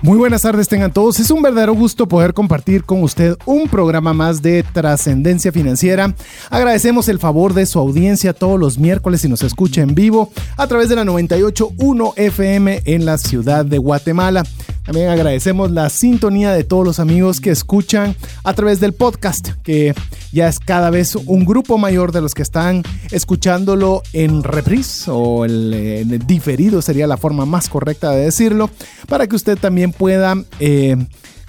[0.00, 1.18] Muy buenas tardes tengan todos.
[1.18, 6.14] Es un verdadero gusto poder compartir con usted un programa más de trascendencia financiera.
[6.50, 10.68] Agradecemos el favor de su audiencia todos los miércoles y nos escucha en vivo a
[10.68, 14.44] través de la 98.1 FM en la ciudad de Guatemala.
[14.88, 19.94] También agradecemos la sintonía de todos los amigos que escuchan a través del podcast, que
[20.32, 25.44] ya es cada vez un grupo mayor de los que están escuchándolo en reprise o
[25.44, 28.70] en diferido sería la forma más correcta de decirlo,
[29.08, 30.36] para que usted también pueda...
[30.60, 30.96] Eh,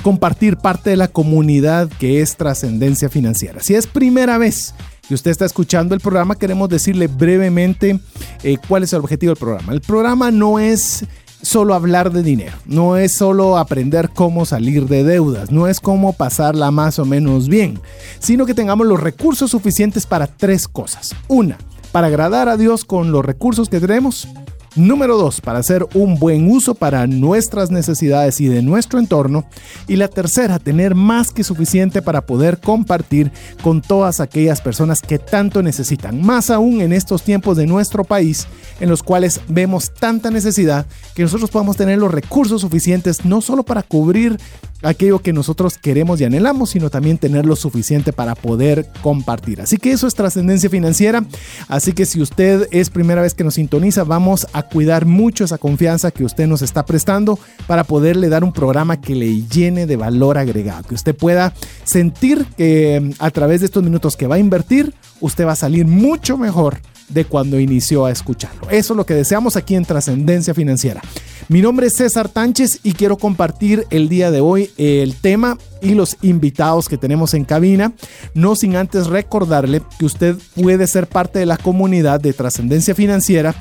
[0.01, 3.61] compartir parte de la comunidad que es trascendencia financiera.
[3.61, 4.73] Si es primera vez
[5.07, 7.99] que usted está escuchando el programa, queremos decirle brevemente
[8.43, 9.73] eh, cuál es el objetivo del programa.
[9.73, 11.05] El programa no es
[11.41, 16.13] solo hablar de dinero, no es solo aprender cómo salir de deudas, no es cómo
[16.13, 17.79] pasarla más o menos bien,
[18.19, 21.15] sino que tengamos los recursos suficientes para tres cosas.
[21.27, 21.57] Una,
[21.91, 24.27] para agradar a Dios con los recursos que tenemos.
[24.75, 29.45] Número dos, para hacer un buen uso para nuestras necesidades y de nuestro entorno.
[29.87, 33.31] Y la tercera, tener más que suficiente para poder compartir
[33.63, 36.21] con todas aquellas personas que tanto necesitan.
[36.21, 38.47] Más aún en estos tiempos de nuestro país
[38.79, 43.63] en los cuales vemos tanta necesidad que nosotros podamos tener los recursos suficientes no solo
[43.63, 44.37] para cubrir
[44.81, 49.61] aquello que nosotros queremos y anhelamos, sino también tener lo suficiente para poder compartir.
[49.61, 51.23] Así que eso es trascendencia financiera.
[51.67, 55.57] Así que si usted es primera vez que nos sintoniza, vamos a cuidar mucho esa
[55.57, 59.95] confianza que usted nos está prestando para poderle dar un programa que le llene de
[59.97, 64.35] valor agregado, que usted pueda sentir que mm, a través de estos minutos que va
[64.35, 68.69] a invertir, usted va a salir mucho mejor de cuando inició a escucharlo.
[68.69, 71.01] Eso es lo que deseamos aquí en Trascendencia Financiera.
[71.47, 75.95] Mi nombre es César Tánchez y quiero compartir el día de hoy el tema y
[75.95, 77.93] los invitados que tenemos en cabina,
[78.35, 83.55] no sin antes recordarle que usted puede ser parte de la comunidad de Trascendencia Financiera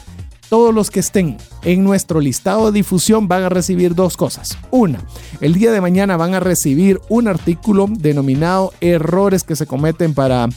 [0.53, 4.59] todos los que estén en nuestro listado de difusión van a recibir dos cosas.
[4.71, 5.03] Una,
[5.41, 10.51] el día de mañana van a recibir un artículo denominado Errores que se cometen para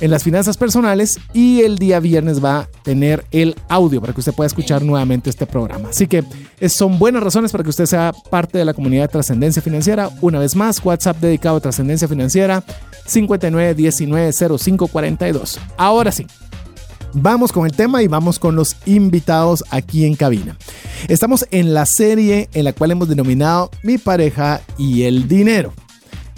[0.00, 4.20] en las finanzas personales y el día viernes va a tener el audio para que
[4.20, 5.90] usted pueda escuchar nuevamente este programa.
[5.90, 6.24] Así que
[6.68, 10.10] son buenas razones para que usted sea parte de la comunidad de Trascendencia Financiera.
[10.20, 12.62] Una vez más, WhatsApp dedicado a Trascendencia Financiera
[13.06, 15.58] 59190542.
[15.76, 16.26] Ahora sí,
[17.12, 20.56] Vamos con el tema y vamos con los invitados aquí en cabina.
[21.08, 25.72] Estamos en la serie en la cual hemos denominado Mi pareja y el dinero.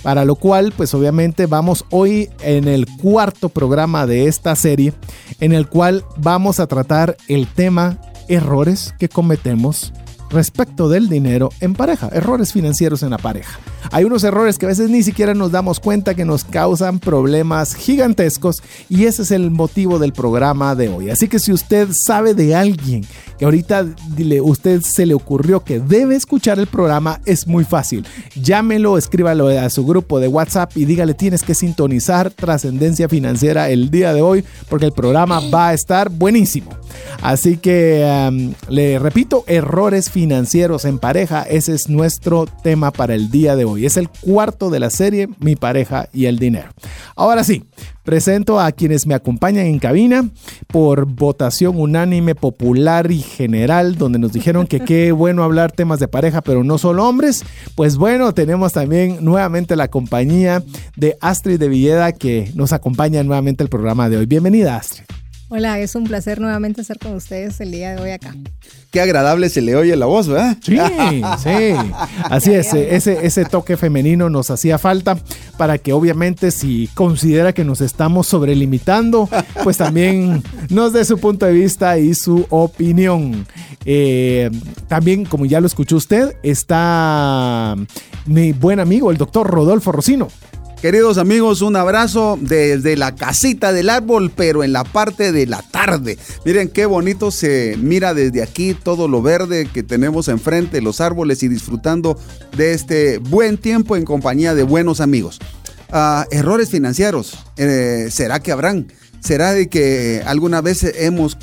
[0.02, 4.92] Para lo cual, pues obviamente vamos hoy en el cuarto programa de esta serie,
[5.40, 7.98] en el cual vamos a tratar el tema
[8.28, 9.92] errores que cometemos
[10.32, 13.60] respecto del dinero en pareja, errores financieros en la pareja.
[13.90, 17.74] Hay unos errores que a veces ni siquiera nos damos cuenta que nos causan problemas
[17.74, 21.10] gigantescos y ese es el motivo del programa de hoy.
[21.10, 23.04] Así que si usted sabe de alguien
[23.42, 23.84] que ahorita
[24.14, 28.06] dile, usted se le ocurrió que debe escuchar el programa, es muy fácil.
[28.40, 33.90] Llámelo, escríbalo a su grupo de WhatsApp y dígale tienes que sintonizar trascendencia financiera el
[33.90, 36.70] día de hoy porque el programa va a estar buenísimo.
[37.20, 43.56] Así que le repito, errores financieros en pareja, ese es nuestro tema para el día
[43.56, 43.86] de hoy.
[43.86, 46.68] Es el cuarto de la serie Mi pareja y el dinero.
[47.16, 47.64] Ahora sí,
[48.04, 50.28] Presento a quienes me acompañan en cabina
[50.66, 56.08] por votación unánime, popular y general, donde nos dijeron que qué bueno hablar temas de
[56.08, 57.44] pareja, pero no solo hombres.
[57.76, 60.64] Pues bueno, tenemos también nuevamente la compañía
[60.96, 64.26] de Astrid de Villeda que nos acompaña nuevamente el programa de hoy.
[64.26, 65.21] Bienvenida, Astrid.
[65.54, 68.34] Hola, es un placer nuevamente estar con ustedes el día de hoy acá.
[68.90, 70.56] Qué agradable se le oye la voz, ¿verdad?
[70.62, 70.78] Sí,
[71.42, 71.74] sí.
[72.22, 75.18] Así es, ese, ese toque femenino nos hacía falta
[75.58, 79.28] para que obviamente si considera que nos estamos sobrelimitando,
[79.62, 83.46] pues también nos dé su punto de vista y su opinión.
[83.84, 84.50] Eh,
[84.88, 87.76] también, como ya lo escuchó usted, está
[88.24, 90.28] mi buen amigo, el doctor Rodolfo Rocino.
[90.82, 95.62] Queridos amigos, un abrazo desde la casita del árbol, pero en la parte de la
[95.62, 96.18] tarde.
[96.44, 101.44] Miren qué bonito se mira desde aquí todo lo verde que tenemos enfrente, los árboles
[101.44, 102.18] y disfrutando
[102.56, 105.38] de este buen tiempo en compañía de buenos amigos.
[105.92, 108.88] Ah, errores financieros, eh, ¿será que habrán?
[109.22, 111.36] ¿Será de que alguna vez hemos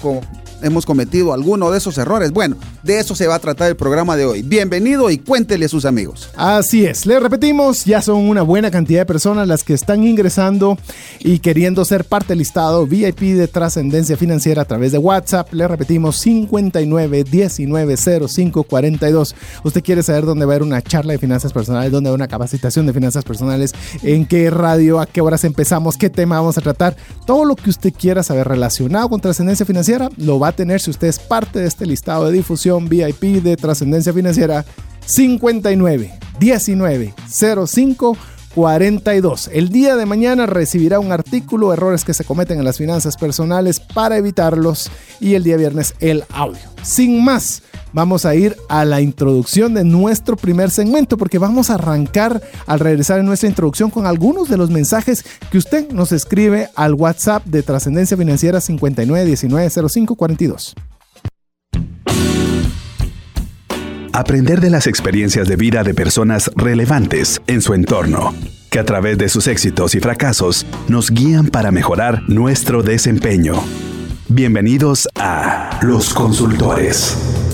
[0.62, 2.32] hemos cometido alguno de esos errores.
[2.32, 4.42] Bueno, de eso se va a tratar el programa de hoy.
[4.42, 6.30] Bienvenido y cuéntele a sus amigos.
[6.36, 10.78] Así es, le repetimos, ya son una buena cantidad de personas las que están ingresando
[11.20, 15.54] y queriendo ser parte del listado VIP de trascendencia financiera a través de WhatsApp.
[15.54, 17.98] Le repetimos 59 19
[18.28, 19.36] 05 42.
[19.64, 22.16] Usted quiere saber dónde va a haber una charla de finanzas personales, dónde va a
[22.16, 23.74] haber una capacitación de finanzas personales,
[24.04, 26.96] en qué radio, a qué horas empezamos, qué tema vamos a tratar.
[27.26, 30.92] Todo lo que usted quiera saber relacionado con trascendencia financiera lo va a tener si
[30.92, 34.66] usted es parte de este listado de difusión VIP de trascendencia financiera
[35.06, 37.14] 59 19
[37.68, 38.18] 05
[38.56, 39.50] 42.
[39.54, 43.80] El día de mañana recibirá un artículo, errores que se cometen en las finanzas personales
[43.80, 46.62] para evitarlos y el día viernes el audio.
[46.84, 47.62] Sin más,
[47.94, 52.80] vamos a ir a la introducción de nuestro primer segmento porque vamos a arrancar al
[52.80, 57.46] regresar en nuestra introducción con algunos de los mensajes que usted nos escribe al WhatsApp
[57.46, 60.76] de Trascendencia Financiera 59190542.
[64.20, 68.36] Aprender de las experiencias de vida de personas relevantes en su entorno,
[68.70, 73.54] que a través de sus éxitos y fracasos nos guían para mejorar nuestro desempeño.
[74.28, 77.49] Bienvenidos a Los Consultores.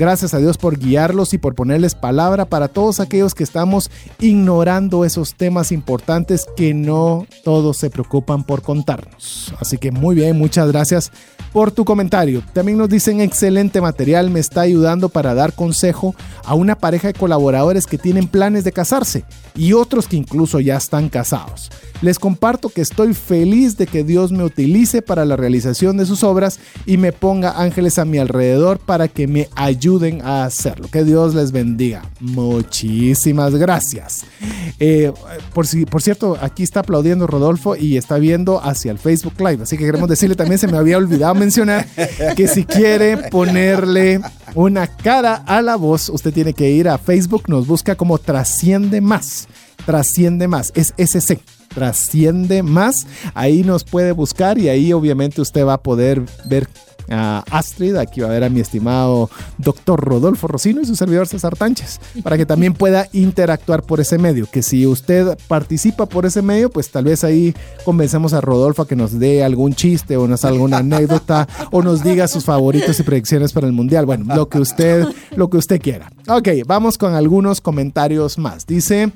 [0.00, 5.04] Gracias a Dios por guiarlos y por ponerles palabra para todos aquellos que estamos ignorando
[5.04, 9.52] esos temas importantes que no todos se preocupan por contarnos.
[9.60, 11.12] Así que muy bien, muchas gracias
[11.52, 12.42] por tu comentario.
[12.54, 16.14] También nos dicen excelente material, me está ayudando para dar consejo
[16.46, 19.24] a una pareja de colaboradores que tienen planes de casarse
[19.54, 21.70] y otros que incluso ya están casados.
[22.00, 26.24] Les comparto que estoy feliz de que Dios me utilice para la realización de sus
[26.24, 29.89] obras y me ponga ángeles a mi alrededor para que me ayuden
[30.22, 30.88] a hacerlo.
[30.90, 32.02] Que Dios les bendiga.
[32.20, 34.24] Muchísimas gracias.
[34.78, 35.12] Eh,
[35.52, 39.64] por, si, por cierto, aquí está aplaudiendo Rodolfo y está viendo hacia el Facebook Live.
[39.64, 41.86] Así que queremos decirle también, se me había olvidado mencionar
[42.36, 44.20] que si quiere ponerle
[44.54, 49.00] una cara a la voz, usted tiene que ir a Facebook, nos busca como Trasciende
[49.00, 49.48] Más.
[49.84, 51.40] Trasciende Más, es SC
[51.74, 53.06] trasciende más.
[53.32, 56.68] Ahí nos puede buscar y ahí obviamente usted va a poder ver
[57.08, 61.26] a Astrid, aquí va a ver a mi estimado doctor Rodolfo Rocino y su servidor
[61.26, 66.26] César Tánchez, para que también pueda interactuar por ese medio, que si usted participa por
[66.26, 67.54] ese medio, pues tal vez ahí
[67.84, 72.02] convencemos a Rodolfo a que nos dé algún chiste o nos alguna anécdota o nos
[72.02, 74.06] diga sus favoritos y predicciones para el Mundial.
[74.06, 76.10] Bueno, lo que usted, lo que usted quiera.
[76.28, 78.66] Ok, vamos con algunos comentarios más.
[78.66, 79.12] Dice...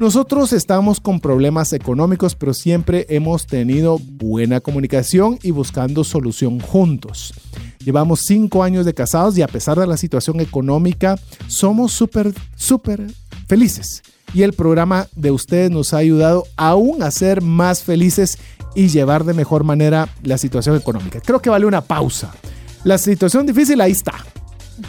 [0.00, 7.32] Nosotros estamos con problemas económicos, pero siempre hemos tenido buena comunicación y buscando solución juntos.
[7.78, 13.06] Llevamos cinco años de casados y a pesar de la situación económica, somos súper, súper
[13.46, 14.02] felices.
[14.34, 18.38] Y el programa de ustedes nos ha ayudado aún a ser más felices
[18.74, 21.20] y llevar de mejor manera la situación económica.
[21.20, 22.34] Creo que vale una pausa.
[22.82, 24.14] La situación difícil ahí está.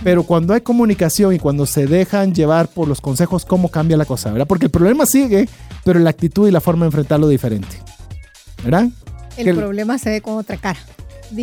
[0.04, 4.06] Pero cuando hay comunicación y cuando se dejan llevar por los consejos, ¿cómo cambia la
[4.06, 4.32] cosa?
[4.32, 4.48] ¿verdad?
[4.48, 5.48] Porque el problema sigue,
[5.84, 7.78] pero la actitud y la forma de enfrentarlo diferente.
[8.64, 8.88] ¿Verdad?
[9.38, 10.80] El Que- problema se ve con otra cara.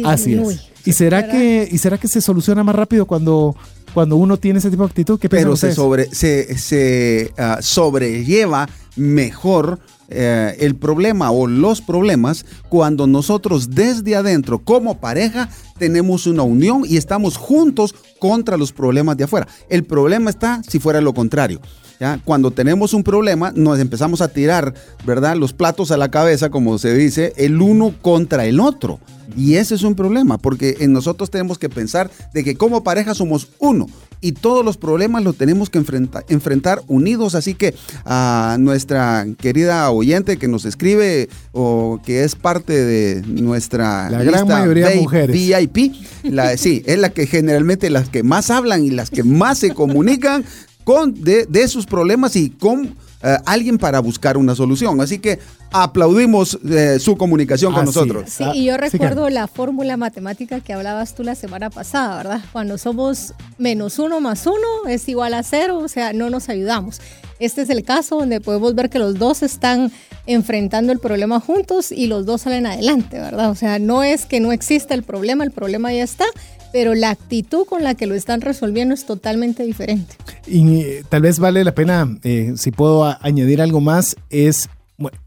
[0.05, 0.57] Así Disminuye.
[0.57, 0.87] es.
[0.87, 1.33] ¿Y será, ¿Verdad?
[1.35, 3.55] que, ¿Y será que se soluciona más rápido cuando,
[3.95, 5.21] cuando uno tiene ese tipo de actitud?
[5.21, 9.79] ¿Qué piensan pero se, sobre, se, se, ah, sobrelleva mejor
[10.15, 16.85] eh, el problema o los problemas cuando nosotros desde adentro como pareja tenemos una unión
[16.87, 19.49] y estamos juntos contra los problemas de afuera.
[19.69, 21.61] El problema está si fuera lo contrario.
[21.99, 22.21] ¿ya?
[22.25, 25.37] Cuando tenemos un problema nos empezamos a tirar, ¿verdad?
[25.37, 29.01] Los platos a la cabeza, como se dice, el uno contra el otro.
[29.37, 33.15] Y ese es un problema, porque en nosotros tenemos que pensar de que como pareja
[33.15, 33.87] somos uno
[34.21, 37.35] y todos los problemas los tenemos que enfrenta- enfrentar unidos.
[37.35, 37.75] Así que
[38.05, 44.47] a nuestra querida oyente que nos escribe o que es parte de nuestra La gran
[44.47, 45.37] mayoría VIP, mujeres.
[45.37, 49.59] VIP, la, sí, es la que generalmente las que más hablan y las que más
[49.59, 50.45] se comunican
[50.85, 55.01] con de, de sus problemas y con eh, alguien para buscar una solución.
[55.01, 55.39] Así que
[55.71, 58.25] aplaudimos eh, su comunicación con Así nosotros.
[58.27, 58.33] es.
[58.35, 62.17] Sí, Ah, y yo sí, recuerdo la fórmula matemática que hablabas tú la semana pasada,
[62.19, 62.41] ¿verdad?
[62.53, 67.01] Cuando somos menos uno más uno es igual a cero, o sea, no nos ayudamos.
[67.39, 69.91] Este es el caso donde podemos ver que los dos están
[70.27, 73.51] enfrentando el problema juntos y los dos salen adelante, ¿verdad?
[73.51, 76.27] O sea, no es que no exista el problema, el problema ya está,
[76.73, 80.17] pero la actitud con la que lo están resolviendo es totalmente diferente.
[80.47, 84.69] Y eh, tal vez vale la pena, eh, si puedo añadir algo más, es,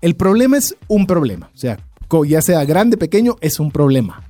[0.02, 1.80] el problema es un problema, o sea,
[2.28, 4.24] ya sea grande, pequeño, es un problema.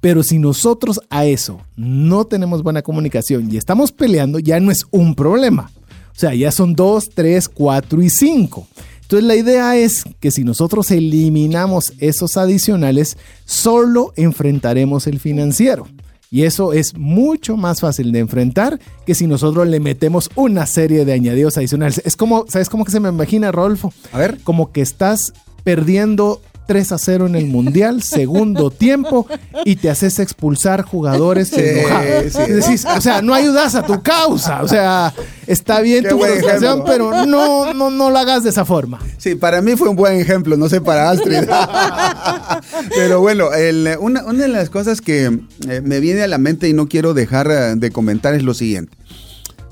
[0.00, 4.86] Pero si nosotros a eso no tenemos buena comunicación y estamos peleando, ya no es
[4.90, 5.70] un problema.
[6.10, 8.68] O sea, ya son dos, tres, cuatro y cinco.
[9.02, 15.86] Entonces la idea es que si nosotros eliminamos esos adicionales, solo enfrentaremos el financiero.
[16.30, 21.04] Y eso es mucho más fácil de enfrentar que si nosotros le metemos una serie
[21.04, 22.02] de añadidos adicionales.
[22.04, 23.92] Es como, ¿sabes cómo que se me imagina, Rodolfo?
[24.12, 24.38] A ver.
[24.42, 25.32] Como que estás
[25.64, 29.26] perdiendo 3 a 0 en el Mundial, segundo tiempo,
[29.64, 32.32] y te haces expulsar jugadores Sí, enojados.
[32.32, 32.52] sí.
[32.52, 34.62] Decir, o sea, no ayudas a tu causa.
[34.62, 35.14] O sea,
[35.46, 36.84] está bien Qué tu frustración, ejemplo.
[36.86, 38.98] pero no, no, no la hagas de esa forma.
[39.18, 41.44] Sí, para mí fue un buen ejemplo, no sé para Astrid.
[42.94, 46.68] Pero bueno, el- una, una de las cosas que eh, me viene a la mente
[46.68, 48.92] y no quiero dejar eh, de comentar es lo siguiente.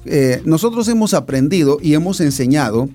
[0.06, 2.88] Eh, nosotros hemos aprendido y hemos enseñado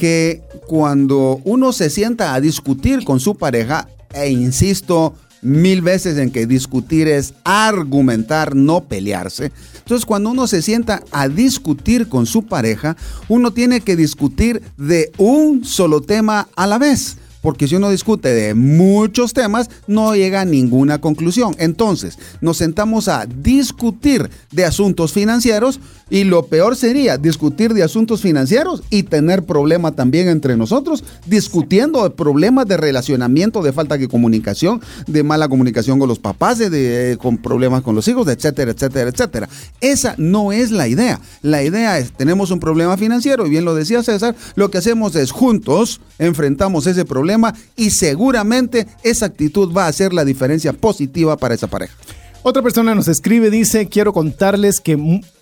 [0.00, 6.30] que cuando uno se sienta a discutir con su pareja, e insisto mil veces en
[6.30, 9.52] que discutir es argumentar, no pelearse.
[9.76, 12.96] Entonces, cuando uno se sienta a discutir con su pareja,
[13.28, 17.18] uno tiene que discutir de un solo tema a la vez.
[17.42, 21.54] Porque si uno discute de muchos temas, no llega a ninguna conclusión.
[21.58, 25.80] Entonces, nos sentamos a discutir de asuntos financieros
[26.10, 32.02] y lo peor sería discutir de asuntos financieros y tener problema también entre nosotros, discutiendo
[32.02, 36.68] de problemas de relacionamiento, de falta de comunicación, de mala comunicación con los papás, de,
[36.68, 39.48] de- con problemas con los hijos, etcétera, etcétera, etcétera.
[39.80, 41.20] Esa no es la idea.
[41.42, 45.14] La idea es, tenemos un problema financiero, y bien lo decía César, lo que hacemos
[45.16, 47.29] es juntos enfrentamos ese problema
[47.76, 51.94] y seguramente esa actitud va a hacer la diferencia positiva para esa pareja.
[52.42, 54.92] Otra persona nos escribe, dice, quiero contarles que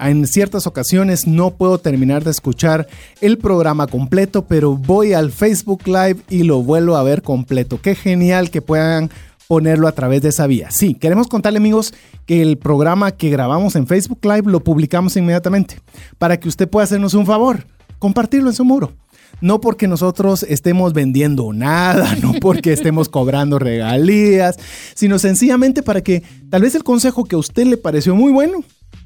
[0.01, 2.89] en ciertas ocasiones no puedo terminar de escuchar
[3.21, 7.81] el programa completo, pero voy al Facebook Live y lo vuelvo a ver completo.
[7.81, 9.11] Qué genial que puedan
[9.47, 10.73] ponerlo a través de esa vía.
[10.73, 11.95] Sí, queremos contarle amigos
[12.27, 15.81] que el programa que grabamos en Facebook Live lo publicamos inmediatamente
[16.19, 17.65] para que usted pueda hacernos un favor,
[18.01, 18.93] compartirlo en su muro.
[19.41, 24.57] No porque nosotros estemos vendiendo nada, no porque estemos cobrando regalías,
[24.95, 28.65] sino sencillamente para que tal vez el consejo que a usted le pareció muy bueno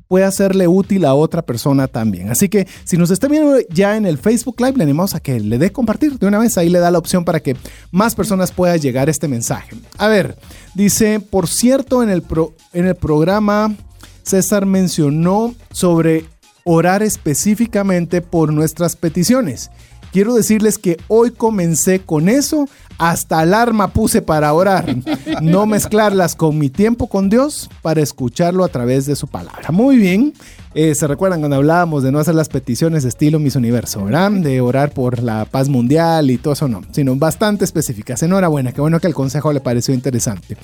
[0.09, 2.31] pueda serle útil a otra persona también.
[2.31, 5.41] Así que si nos está viendo ya en el Facebook Live, le animamos a que
[5.41, 6.59] le dé compartir de una vez.
[6.59, 7.57] Ahí le da la opción para que
[7.91, 9.75] más personas puedan llegar este mensaje.
[9.97, 10.37] A ver,
[10.75, 13.75] dice, por cierto, en el, pro- en el programa
[14.23, 16.27] César mencionó sobre
[16.65, 19.71] orar específicamente por nuestras peticiones.
[20.13, 24.97] Quiero decirles que hoy comencé con eso, hasta alarma puse para orar,
[25.41, 29.71] no mezclarlas con mi tiempo con Dios para escucharlo a través de su palabra.
[29.73, 30.33] Muy bien,
[30.75, 34.31] eh, se recuerdan cuando hablábamos de no hacer las peticiones de estilo Miss Universo, ¿verdad?
[34.31, 38.23] De orar por la paz mundial y todo eso no, sino bastante específicas.
[38.23, 40.57] Enhorabuena, qué bueno que el consejo le pareció interesante.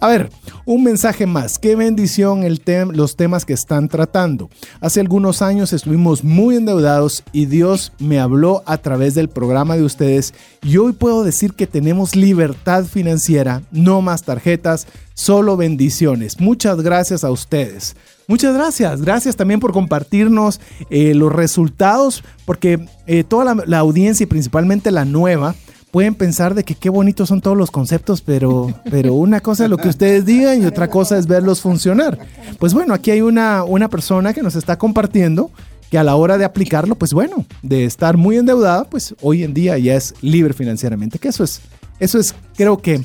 [0.00, 0.28] A ver,
[0.66, 1.58] un mensaje más.
[1.58, 4.50] Qué bendición el tem- los temas que están tratando.
[4.80, 9.84] Hace algunos años estuvimos muy endeudados y Dios me habló a través del programa de
[9.84, 16.38] ustedes y hoy puedo decir que tenemos libertad financiera, no más tarjetas, solo bendiciones.
[16.38, 17.96] Muchas gracias a ustedes.
[18.28, 19.02] Muchas gracias.
[19.02, 24.92] Gracias también por compartirnos eh, los resultados, porque eh, toda la, la audiencia y principalmente
[24.92, 25.56] la nueva
[25.90, 29.70] pueden pensar de que qué bonitos son todos los conceptos, pero, pero una cosa es
[29.70, 32.20] lo que ustedes digan y otra cosa es verlos funcionar.
[32.60, 35.50] Pues bueno, aquí hay una, una persona que nos está compartiendo
[35.94, 39.54] que a la hora de aplicarlo, pues bueno, de estar muy endeudada, pues hoy en
[39.54, 41.60] día ya es libre financieramente, que eso es,
[42.00, 43.00] eso es, creo que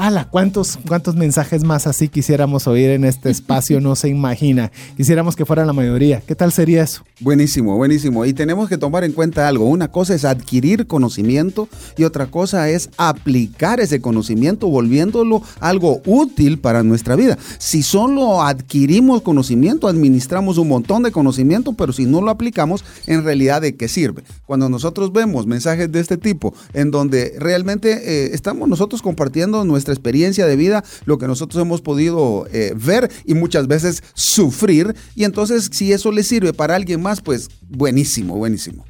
[0.00, 3.80] ala, ¿cuántos, cuántos mensajes más así quisiéramos oír en este espacio?
[3.80, 4.72] No se imagina.
[4.96, 6.22] Quisiéramos que fuera la mayoría.
[6.26, 7.04] ¿Qué tal sería eso?
[7.20, 8.24] Buenísimo, buenísimo.
[8.24, 9.66] Y tenemos que tomar en cuenta algo.
[9.66, 16.58] Una cosa es adquirir conocimiento y otra cosa es aplicar ese conocimiento volviéndolo algo útil
[16.58, 17.36] para nuestra vida.
[17.58, 23.22] Si solo adquirimos conocimiento, administramos un montón de conocimiento, pero si no lo aplicamos, en
[23.22, 24.22] realidad de qué sirve.
[24.46, 29.89] Cuando nosotros vemos mensajes de este tipo, en donde realmente eh, estamos nosotros compartiendo nuestra
[29.92, 35.24] experiencia de vida, lo que nosotros hemos podido eh, ver y muchas veces sufrir, y
[35.24, 38.84] entonces si eso le sirve para alguien más, pues buenísimo, buenísimo.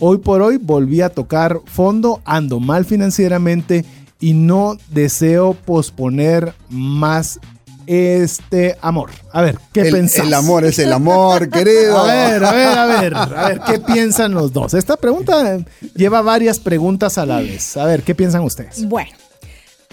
[0.00, 3.84] Hoy por hoy volví a tocar fondo, ando mal financieramente
[4.18, 7.38] y no deseo posponer más
[7.86, 9.10] este amor.
[9.32, 10.26] A ver, ¿qué el, pensás?
[10.26, 11.98] el amor es el amor, querido.
[11.98, 14.74] A ver, a ver, a ver, a ver, ¿qué piensan los dos?
[14.74, 15.58] Esta pregunta
[15.94, 17.76] lleva varias preguntas a la vez.
[17.76, 18.86] A ver, ¿qué piensan ustedes?
[18.88, 19.10] Bueno,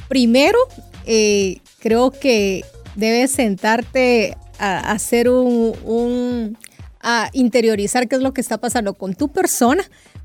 [0.08, 0.58] primero,
[1.06, 2.64] eh, creo que
[2.96, 6.58] debes sentarte a, a hacer un, un-
[7.10, 9.82] a interiorizar qué es lo que está pasando con tu persona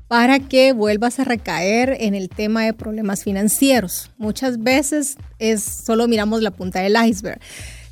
[0.09, 4.11] para que vuelvas a recaer en el tema de problemas financieros.
[4.17, 7.39] Muchas veces es solo miramos la punta del iceberg.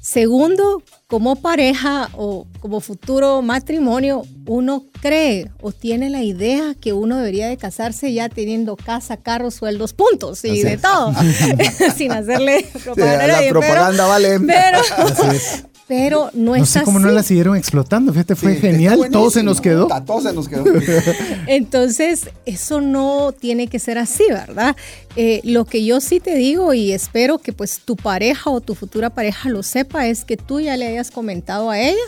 [0.01, 7.17] Segundo, como pareja o como futuro matrimonio, uno cree o tiene la idea que uno
[7.17, 10.81] debería de casarse ya teniendo casa, carros, sueldos, puntos y Así de es.
[10.81, 11.13] todo,
[11.95, 14.39] sin hacerle propaganda la nadie, pero- propaganda vale.
[14.39, 14.79] Pero.
[15.91, 18.13] pero no, No es sé cómo no la siguieron explotando.
[18.13, 19.09] Fíjate, fue Sí, genial.
[19.11, 19.83] Todo se nos quedó.
[19.83, 20.63] Puta, Todo se nos quedó.
[21.47, 24.77] Entonces, eso no tiene que ser así, ¿verdad?
[25.17, 28.73] Eh, lo que yo sí te digo y espero que pues tu pareja o tu
[28.73, 31.99] futura pareja lo sepa es que tú ya le hayas comentado a ella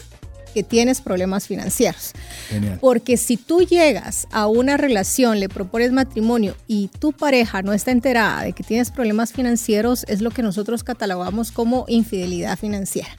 [0.54, 2.14] que tienes problemas financieros.
[2.48, 2.78] Genial.
[2.80, 7.92] Porque si tú llegas a una relación, le propones matrimonio y tu pareja no está
[7.92, 13.10] enterada de que tienes problemas financieros, es lo que nosotros catalogamos como infidelidad financiera.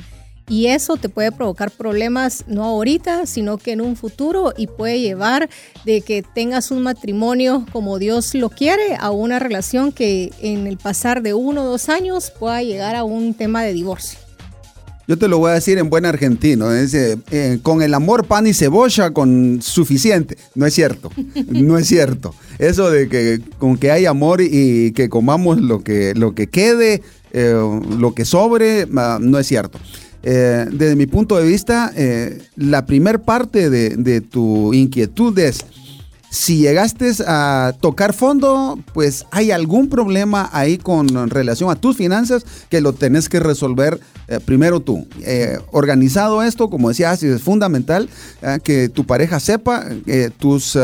[0.48, 5.00] Y eso te puede provocar problemas no ahorita, sino que en un futuro y puede
[5.00, 5.48] llevar
[5.86, 10.76] de que tengas un matrimonio como Dios lo quiere a una relación que en el
[10.76, 14.18] pasar de uno o dos años pueda llegar a un tema de divorcio.
[15.06, 16.72] Yo te lo voy a decir en buen argentino.
[16.72, 20.38] es, eh, eh, con el amor, pan y cebolla, con suficiente.
[20.54, 21.10] No es cierto.
[21.50, 22.34] No es cierto.
[22.58, 27.02] Eso de que con que hay amor y que comamos lo que, lo que quede,
[27.32, 27.54] eh,
[27.98, 29.78] lo que sobre, ah, no es cierto.
[30.26, 35.66] Eh, desde mi punto de vista, eh, la primer parte de, tu inquietud es,
[36.30, 42.44] si llegaste a tocar fondo, pues hay algún problema ahí con relación a tus finanzas
[42.70, 45.06] que lo tenés que resolver eh, primero tú.
[45.70, 48.08] Organizado esto, como decía, Astrid, es fundamental
[48.64, 49.84] que tu pareja sepa
[50.38, 50.78] tus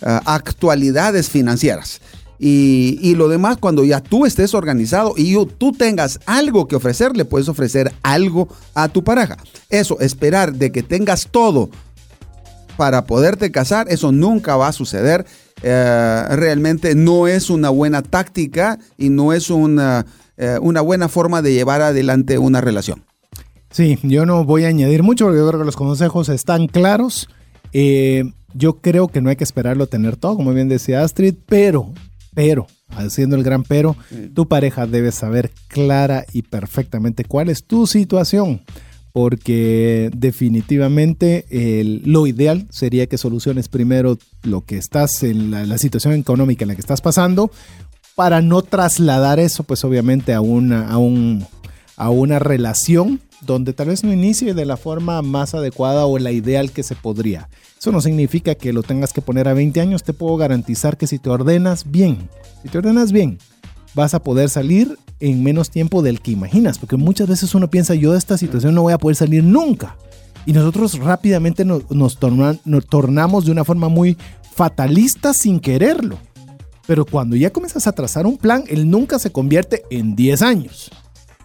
[0.00, 2.00] actualidades financieras.
[2.38, 7.16] Y, y lo demás, cuando ya tú estés organizado y tú tengas algo que ofrecer,
[7.16, 9.36] le puedes ofrecer algo a tu pareja.
[9.68, 11.70] Eso, esperar de que tengas todo
[12.76, 15.24] para poderte casar, eso nunca va a suceder.
[15.62, 21.42] Eh, realmente no es una buena táctica y no es una, eh, una buena forma
[21.42, 23.04] de llevar adelante una relación.
[23.70, 27.28] Sí, yo no voy a añadir mucho porque yo creo que los consejos están claros.
[27.72, 31.34] Eh, yo creo que no hay que esperarlo a tener todo, como bien decía Astrid,
[31.46, 31.92] pero,
[32.34, 33.96] pero, haciendo el gran pero,
[34.34, 38.62] tu pareja debe saber clara y perfectamente cuál es tu situación.
[39.12, 41.44] Porque definitivamente
[42.04, 46.68] lo ideal sería que soluciones primero lo que estás en la, la situación económica en
[46.68, 47.50] la que estás pasando
[48.14, 51.46] para no trasladar eso pues obviamente a una, a un,
[51.96, 56.30] a una relación donde tal vez no inicie de la forma más adecuada o la
[56.32, 57.48] ideal que se podría.
[57.78, 61.06] Eso no significa que lo tengas que poner a 20 años, te puedo garantizar que
[61.06, 62.28] si te ordenas bien,
[62.62, 63.38] si te ordenas bien,
[63.94, 67.94] vas a poder salir en menos tiempo del que imaginas, porque muchas veces uno piensa,
[67.94, 69.96] yo de esta situación no voy a poder salir nunca.
[70.46, 74.16] Y nosotros rápidamente nos, nos torna- nos tornamos de una forma muy
[74.54, 76.18] fatalista sin quererlo.
[76.86, 80.90] Pero cuando ya comienzas a trazar un plan, él nunca se convierte en 10 años.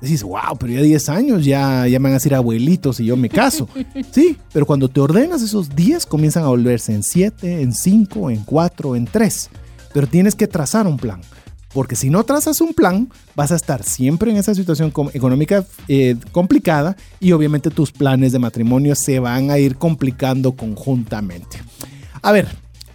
[0.02, 3.18] Decís, wow, pero ya 10 años ya, ya me van a decir abuelitos y yo
[3.18, 3.68] me caso.
[4.12, 8.44] Sí, pero cuando te ordenas esos 10 comienzan a volverse en 7, en 5, en
[8.44, 9.50] 4, en 3.
[9.94, 11.22] Pero tienes que trazar un plan.
[11.74, 16.16] Porque si no trazas un plan, vas a estar siempre en esa situación económica eh,
[16.32, 21.58] complicada y obviamente tus planes de matrimonio se van a ir complicando conjuntamente.
[22.22, 22.48] A ver,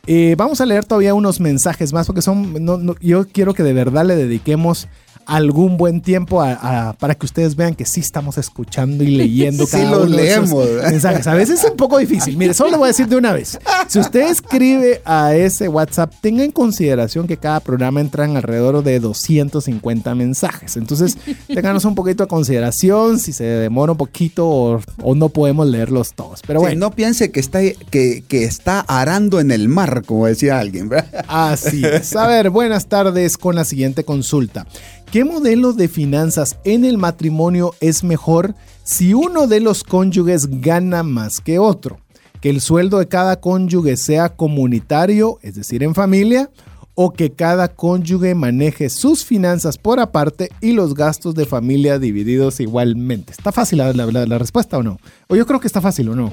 [0.07, 3.63] eh, vamos a leer todavía unos mensajes más porque son, no- no- yo quiero que
[3.63, 4.89] de verdad le dediquemos
[5.27, 9.65] algún buen tiempo a- a- para que ustedes vean que sí estamos escuchando y leyendo
[9.67, 10.91] Sí cada los uno de esos leemos.
[10.91, 11.27] mensajes.
[11.27, 12.37] A veces es un poco difícil.
[12.37, 13.59] Mire, solo le voy a decir de una vez.
[13.89, 19.01] Si usted escribe a ese WhatsApp, tenga en consideración que cada programa entran alrededor de
[19.01, 20.77] 250 mensajes.
[20.77, 25.67] Entonces, ténganos un poquito de consideración si se demora un poquito o, o no podemos
[25.67, 26.41] leerlos todos.
[26.47, 26.81] Pero Sí, bueno.
[26.89, 30.89] no piense que está, que, que está arando en el mar, como decía alguien.
[30.89, 31.25] ¿verdad?
[31.29, 32.15] Así es.
[32.17, 34.67] A ver, buenas tardes con la siguiente consulta.
[35.13, 41.03] ¿Qué modelo de finanzas en el matrimonio es mejor si uno de los cónyuges gana
[41.03, 41.99] más que otro?
[42.41, 46.51] ¿Que el sueldo de cada cónyuge sea comunitario, es decir, en familia?
[46.95, 52.59] ¿O que cada cónyuge maneje sus finanzas por aparte y los gastos de familia divididos
[52.61, 53.33] igualmente?
[53.33, 54.99] ¿Está fácil la, la- la- la respuesta o no?
[55.29, 56.31] O yo creo que está fácil o no.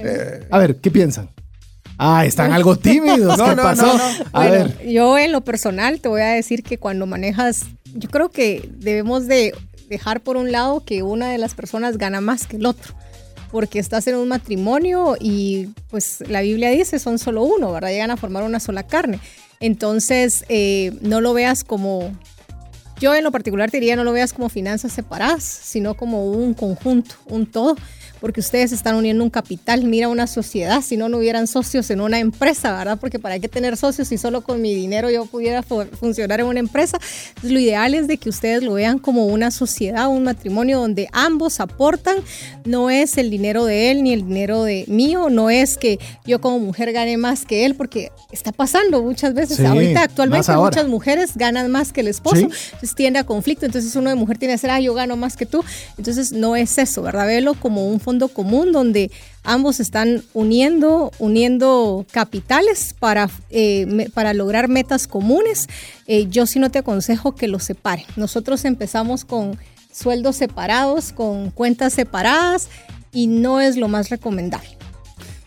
[0.52, 1.30] A ver, ¿qué piensan?
[1.98, 3.38] Ah, están algo tímidos.
[3.38, 3.86] No, ¿Qué no, pasó?
[3.86, 4.00] no, no.
[4.34, 4.88] A Bueno, ver.
[4.89, 9.28] yo en lo personal te voy a decir que cuando manejas, yo creo que debemos
[9.28, 9.54] de
[9.89, 12.93] dejar por un lado que una de las personas gana más que el otro,
[13.52, 17.89] porque estás en un matrimonio y pues la Biblia dice son solo uno, ¿verdad?
[17.89, 19.19] Llegan a formar una sola carne.
[19.60, 22.15] Entonces, eh, no lo veas como,
[22.99, 26.54] yo en lo particular te diría, no lo veas como finanzas separadas, sino como un
[26.54, 27.75] conjunto, un todo
[28.20, 29.84] porque ustedes están uniendo un capital.
[29.84, 32.98] Mira una sociedad, si no, no hubieran socios en una empresa, ¿verdad?
[33.00, 36.48] Porque para qué tener socios si solo con mi dinero yo pudiera fu- funcionar en
[36.48, 36.98] una empresa.
[37.30, 41.08] Entonces, lo ideal es de que ustedes lo vean como una sociedad, un matrimonio donde
[41.12, 42.18] ambos aportan.
[42.66, 46.40] No es el dinero de él ni el dinero de mío, no es que yo
[46.42, 49.58] como mujer gane más que él, porque está pasando muchas veces.
[49.58, 52.44] Sí, Ahorita actualmente muchas mujeres ganan más que el esposo, Sí.
[52.44, 55.36] entonces tiende a conflicto, entonces uno de mujer tiene que decir, ah, yo gano más
[55.38, 55.64] que tú,
[55.98, 57.28] entonces no es eso, ¿verdad?
[57.28, 59.12] Velo como un fondo común donde
[59.43, 65.67] ambos están uniendo, uniendo capitales para, eh, para lograr metas comunes.
[66.08, 68.08] Eh, yo sí no te aconsejo que los separe.
[68.15, 69.60] Nosotros empezamos con
[69.93, 72.67] sueldos separados, con cuentas separadas
[73.13, 74.69] y no es lo más recomendable.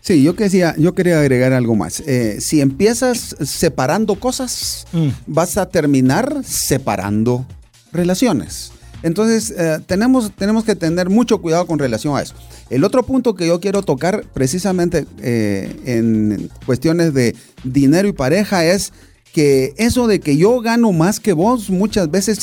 [0.00, 1.98] Sí, yo, quería, yo quería agregar algo más.
[2.06, 5.08] Eh, si empiezas separando cosas, Mm.
[5.26, 7.44] vas a terminar separando
[7.92, 8.71] relaciones.
[9.02, 12.34] Entonces, eh, tenemos, tenemos que tener mucho cuidado con relación a eso.
[12.70, 17.34] El otro punto que yo quiero tocar precisamente eh, en cuestiones de
[17.64, 18.92] dinero y pareja es
[19.32, 22.38] que eso de que yo gano más que vos muchas veces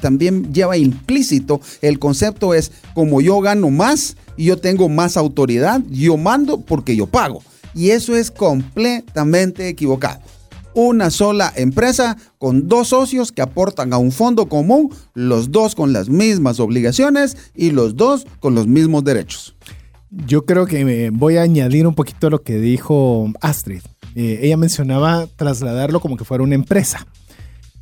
[0.00, 5.80] también lleva implícito el concepto es como yo gano más y yo tengo más autoridad,
[5.88, 7.42] yo mando porque yo pago.
[7.74, 10.20] Y eso es completamente equivocado.
[10.74, 15.92] Una sola empresa con dos socios que aportan a un fondo común, los dos con
[15.92, 19.54] las mismas obligaciones y los dos con los mismos derechos.
[20.10, 23.82] Yo creo que me voy a añadir un poquito lo que dijo Astrid.
[24.16, 27.06] Eh, ella mencionaba trasladarlo como que fuera una empresa.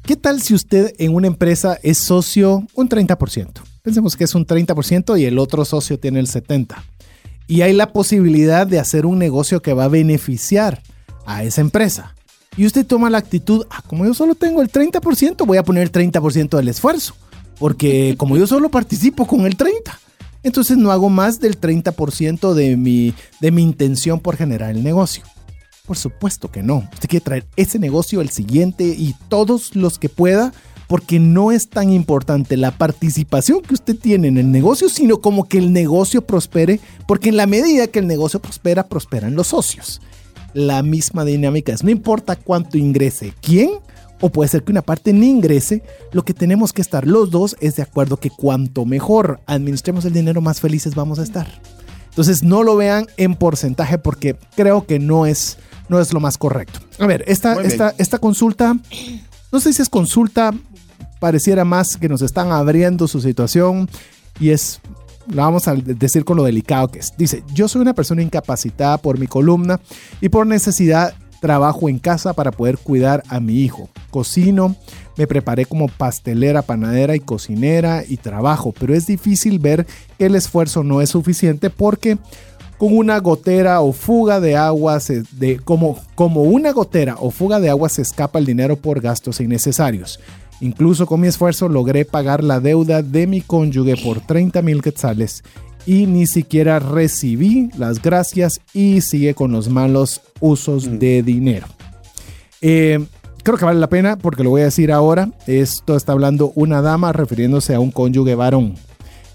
[0.03, 3.63] ¿Qué tal si usted en una empresa es socio un 30%?
[3.83, 6.75] Pensemos que es un 30% y el otro socio tiene el 70%.
[7.47, 10.83] Y hay la posibilidad de hacer un negocio que va a beneficiar
[11.27, 12.15] a esa empresa.
[12.57, 15.85] Y usted toma la actitud, ah, como yo solo tengo el 30%, voy a poner
[15.85, 17.15] el 30% del esfuerzo.
[17.59, 19.71] Porque como yo solo participo con el 30%,
[20.43, 25.25] entonces no hago más del 30% de mi, de mi intención por generar el negocio.
[25.87, 26.89] Por supuesto que no.
[26.93, 30.53] Usted quiere traer ese negocio, el siguiente y todos los que pueda,
[30.89, 35.49] porque no es tan importante la participación que usted tiene en el negocio, sino como
[35.49, 40.01] que el negocio prospere, porque en la medida que el negocio prospera, prosperan los socios.
[40.55, 43.71] La misma dinámica es, no importa cuánto ingrese, quién,
[44.21, 47.57] o puede ser que una parte ni ingrese, lo que tenemos que estar los dos
[47.61, 51.49] es de acuerdo que cuanto mejor administremos el dinero, más felices vamos a estar.
[52.11, 56.39] Entonces no lo vean en porcentaje porque creo que no es, no es lo más
[56.39, 56.81] correcto.
[56.99, 58.77] A ver, esta, esta, esta consulta,
[59.51, 60.53] no sé si es consulta,
[61.19, 63.89] pareciera más que nos están abriendo su situación
[64.39, 64.81] y es
[65.29, 67.13] la vamos a decir con lo delicado que es.
[67.17, 69.81] Dice, yo soy una persona incapacitada por mi columna
[70.21, 73.89] y por necesidad trabajo en casa para poder cuidar a mi hijo.
[74.11, 74.77] Cocino,
[75.17, 79.87] me preparé como pastelera, panadera y cocinera y trabajo, pero es difícil ver
[80.19, 82.17] que el esfuerzo no es suficiente porque
[82.79, 87.61] con una gotera o fuga de agua, se, de, como, como una gotera o fuga
[87.61, 90.21] de agua se escapa el dinero por gastos innecesarios.
[90.63, 95.43] Incluso con mi esfuerzo logré pagar la deuda de mi cónyuge por 30 mil quetzales
[95.87, 100.99] y ni siquiera recibí las gracias y sigue con los malos usos mm.
[100.99, 101.67] de dinero.
[102.61, 103.05] Eh,
[103.43, 105.31] creo que vale la pena porque lo voy a decir ahora.
[105.49, 108.77] Esto está hablando una dama refiriéndose a un cónyuge varón.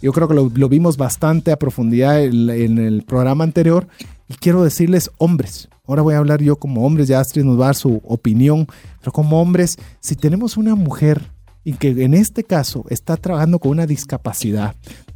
[0.01, 3.87] Yo creo que lo, vimos bastante a profundidad en, el programa anterior.
[4.29, 7.65] Y quiero decirles, hombres, ahora voy a hablar yo como hombres, ya Astrid nos va
[7.65, 8.67] a dar su opinión,
[8.99, 11.31] pero como hombres, si tenemos una mujer
[11.63, 14.75] y que en este caso está trabajando con una discapacidad,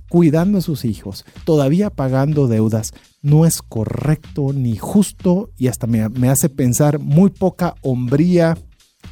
[0.09, 6.09] cuidando a sus hijos, todavía pagando deudas, no es correcto ni justo y hasta me,
[6.09, 8.57] me hace pensar muy poca hombría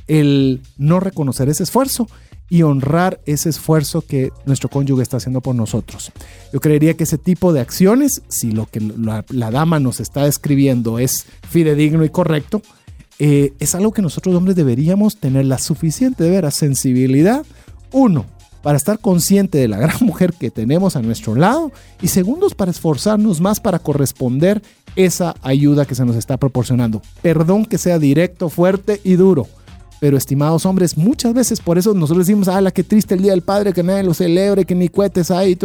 [0.08, 2.08] el no reconocer ese esfuerzo
[2.50, 6.12] y honrar ese esfuerzo que nuestro cónyuge está haciendo por nosotros.
[6.52, 11.00] Yo creería que ese tipo de acciones, si lo que la, dama nos está describiendo
[11.00, 12.62] es fidedigno y correcto,
[13.20, 17.46] eh, es algo que nosotros hombres deberíamos tener la suficiente de veras sensibilidad,
[17.92, 18.26] uno,
[18.62, 22.72] para estar consciente de la gran mujer que tenemos a nuestro lado y segundos para
[22.72, 24.62] esforzarnos más para corresponder
[24.96, 27.02] esa ayuda que se nos está proporcionando.
[27.22, 29.48] Perdón que sea directo, fuerte y duro.
[30.00, 33.42] Pero estimados hombres, muchas veces por eso nosotros decimos, la que triste el Día del
[33.42, 35.58] Padre, que nadie lo celebre, que ni cohetes hay.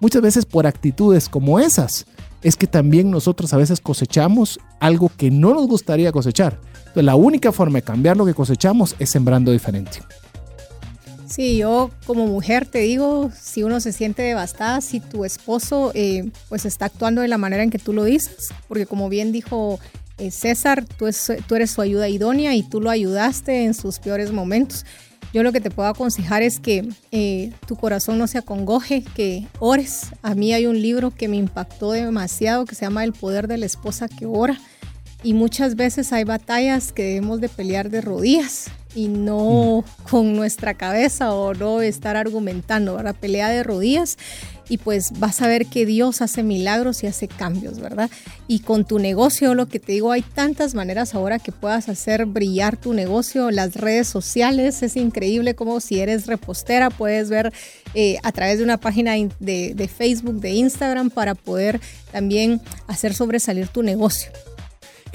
[0.00, 2.06] Muchas veces por actitudes como esas
[2.42, 6.60] es que también nosotros a veces cosechamos algo que no nos gustaría cosechar.
[6.78, 10.00] Entonces la única forma de cambiar lo que cosechamos es sembrando diferente.
[11.28, 16.30] Sí, yo como mujer te digo, si uno se siente devastada, si tu esposo eh,
[16.48, 19.80] pues está actuando de la manera en que tú lo dices, porque como bien dijo
[20.18, 21.08] eh, César, tú,
[21.46, 24.86] tú, eres su ayuda idónea y tú lo ayudaste en sus peores momentos.
[25.32, 29.46] Yo lo que te puedo aconsejar es que eh, tu corazón no se acongoje, que
[29.58, 30.06] ores.
[30.22, 33.58] A mí hay un libro que me impactó demasiado que se llama El poder de
[33.58, 34.58] la esposa que ora.
[35.22, 40.02] Y muchas veces hay batallas que debemos de pelear de rodillas y no mm.
[40.10, 43.14] con nuestra cabeza o no estar argumentando, ¿verdad?
[43.14, 44.16] Pelea de rodillas
[44.68, 48.10] y pues vas a ver que Dios hace milagros y hace cambios, ¿verdad?
[48.48, 52.26] Y con tu negocio, lo que te digo, hay tantas maneras ahora que puedas hacer
[52.26, 57.52] brillar tu negocio, las redes sociales, es increíble como si eres repostera, puedes ver
[57.94, 61.80] eh, a través de una página de, de Facebook, de Instagram, para poder
[62.12, 64.30] también hacer sobresalir tu negocio.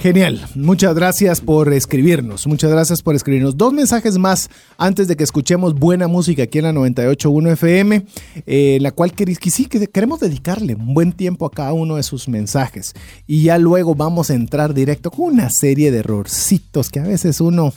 [0.01, 3.55] Genial, muchas gracias por escribirnos, muchas gracias por escribirnos.
[3.55, 8.07] Dos mensajes más antes de que escuchemos buena música aquí en la 98.1 FM,
[8.47, 12.03] eh, la cual que, sí que queremos dedicarle un buen tiempo a cada uno de
[12.03, 12.95] sus mensajes.
[13.27, 17.39] Y ya luego vamos a entrar directo con una serie de errorcitos que a veces
[17.39, 17.71] uno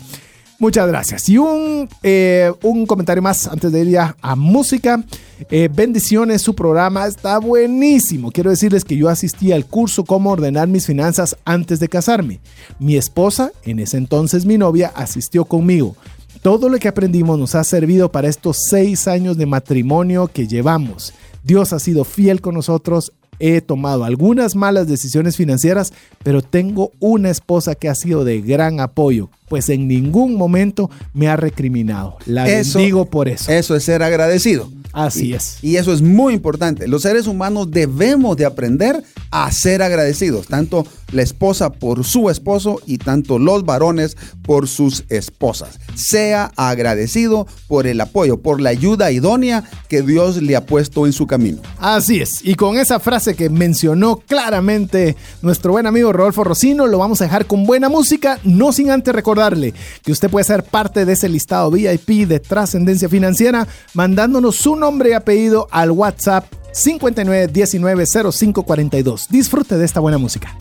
[0.61, 1.27] Muchas gracias.
[1.27, 5.03] Y un, eh, un comentario más antes de ir ya a música.
[5.49, 8.31] Eh, bendiciones, su programa está buenísimo.
[8.31, 12.41] Quiero decirles que yo asistí al curso Cómo ordenar mis finanzas antes de casarme.
[12.77, 15.95] Mi esposa, en ese entonces mi novia, asistió conmigo.
[16.43, 21.11] Todo lo que aprendimos nos ha servido para estos seis años de matrimonio que llevamos.
[21.43, 23.13] Dios ha sido fiel con nosotros.
[23.41, 25.91] He tomado algunas malas decisiones financieras,
[26.23, 31.27] pero tengo una esposa que ha sido de gran apoyo, pues en ningún momento me
[31.27, 32.17] ha recriminado.
[32.25, 33.51] La Eso- bendigo por eso.
[33.51, 34.69] Eso es ser agradecido.
[34.93, 35.57] Así Y- es.
[35.61, 36.87] Y eso es muy importante.
[36.87, 42.79] Los seres humanos debemos de aprender a ser agradecidos, tanto la esposa por su esposo
[42.85, 45.79] y tanto los varones por sus esposas.
[45.95, 51.13] Sea agradecido por el apoyo, por la ayuda idónea que Dios le ha puesto en
[51.13, 51.61] su camino.
[51.79, 52.39] Así es.
[52.43, 57.25] Y con esa frase que mencionó claramente nuestro buen amigo Rodolfo Rocino, lo vamos a
[57.25, 59.73] dejar con buena música, no sin antes recordarle
[60.03, 65.11] que usted puede ser parte de ese listado VIP de trascendencia financiera mandándonos su nombre
[65.11, 69.29] y apellido al WhatsApp 59190542.
[69.29, 70.57] Disfrute de esta buena música.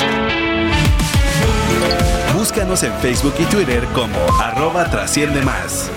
[2.37, 5.91] Búscanos en Facebook y Twitter como arroba trasciende más.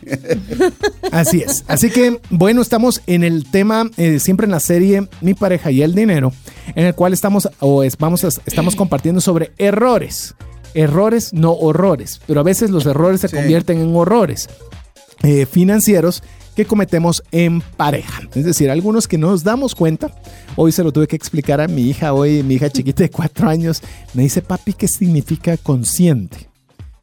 [1.12, 1.64] Así es.
[1.68, 5.82] Así que, bueno, estamos en el tema, eh, siempre en la serie Mi pareja y
[5.82, 6.32] el dinero,
[6.76, 10.36] en el cual estamos, o es, vamos a- estamos compartiendo sobre errores.
[10.74, 12.22] Errores, no horrores.
[12.28, 13.36] Pero a veces los errores se Sí.
[13.36, 14.48] convierten en horrores
[15.24, 16.22] eh, financieros
[16.56, 18.22] que cometemos en pareja.
[18.36, 20.12] Es decir, algunos que no nos damos cuenta.
[20.56, 23.48] Hoy se lo tuve que explicar a mi hija, hoy mi hija chiquita de cuatro
[23.48, 23.82] años,
[24.14, 26.50] me dice, papi, ¿qué significa consciente?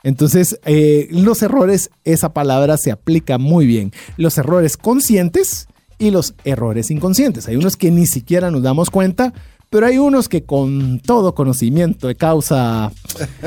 [0.03, 3.93] Entonces, eh, los errores, esa palabra se aplica muy bien.
[4.17, 5.67] Los errores conscientes
[6.05, 7.49] y los errores inconscientes.
[7.49, 9.33] Hay unos que ni siquiera nos damos cuenta,
[9.71, 12.93] pero hay unos que con todo conocimiento de causa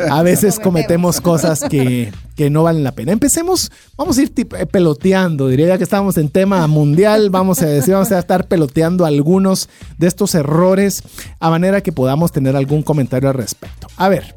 [0.10, 3.13] a veces cometemos cosas que, que no valen la pena.
[3.13, 7.93] Empecemos, vamos a ir eh, peloteando, diría que estamos en tema mundial, vamos a decir,
[7.93, 11.02] vamos a estar peloteando algunos de estos errores
[11.39, 13.88] a manera que podamos tener algún comentario al respecto.
[13.96, 14.36] A ver,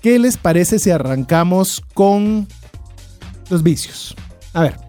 [0.00, 2.48] ¿qué les parece si arrancamos con
[3.50, 4.16] los vicios?
[4.54, 4.83] A ver,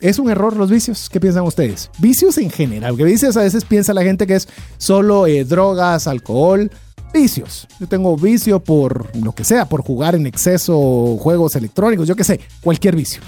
[0.00, 1.08] ¿es un error los vicios?
[1.10, 1.90] ¿Qué piensan ustedes?
[1.98, 6.06] Vicios en general, que vicios a veces piensa la gente que es solo eh, drogas,
[6.06, 6.70] alcohol,
[7.12, 7.66] vicios.
[7.80, 12.24] Yo tengo vicio por lo que sea, por jugar en exceso juegos electrónicos, yo qué
[12.24, 13.20] sé, cualquier vicio.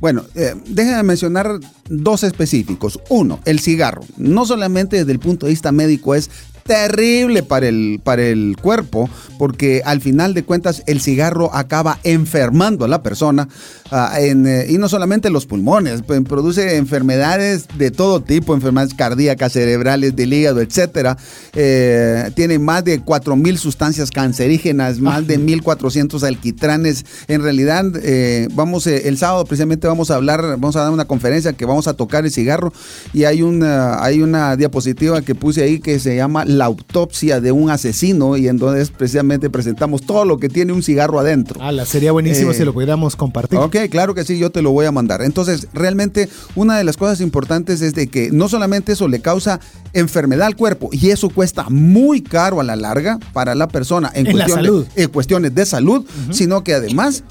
[0.00, 2.98] Bueno, eh, déjenme mencionar dos específicos.
[3.08, 4.02] Uno, el cigarro.
[4.16, 6.28] No solamente desde el punto de vista médico es
[6.64, 9.08] terrible para el, para el cuerpo,
[9.38, 13.48] porque al final de cuentas el cigarro acaba enfermando a la persona,
[13.92, 18.94] ah, en, eh, y no solamente los pulmones, pues, produce enfermedades de todo tipo, enfermedades
[18.94, 21.16] cardíacas, cerebrales, del hígado, etcétera.
[21.54, 27.04] Eh, tiene más de 4.000 sustancias cancerígenas, más de 1.400 alquitranes.
[27.28, 31.04] En realidad, eh, vamos, eh, el sábado precisamente vamos a hablar, vamos a dar una
[31.04, 32.72] conferencia que vamos a tocar el cigarro
[33.12, 37.52] y hay una, hay una diapositiva que puse ahí que se llama La autopsia de
[37.52, 41.62] un asesino y entonces precisamente presentamos todo lo que tiene un cigarro adentro.
[41.62, 43.58] Ala, sería buenísimo si lo pudiéramos compartir.
[43.58, 45.22] Ok, claro que sí, yo te lo voy a mandar.
[45.22, 49.60] Entonces, realmente una de las cosas importantes es de que no solamente eso le causa
[49.92, 54.26] enfermedad al cuerpo y eso cuesta muy caro a la larga para la persona en,
[54.26, 54.86] En la cuestión de- salud.
[54.96, 57.24] en cuestiones de salud, sino que además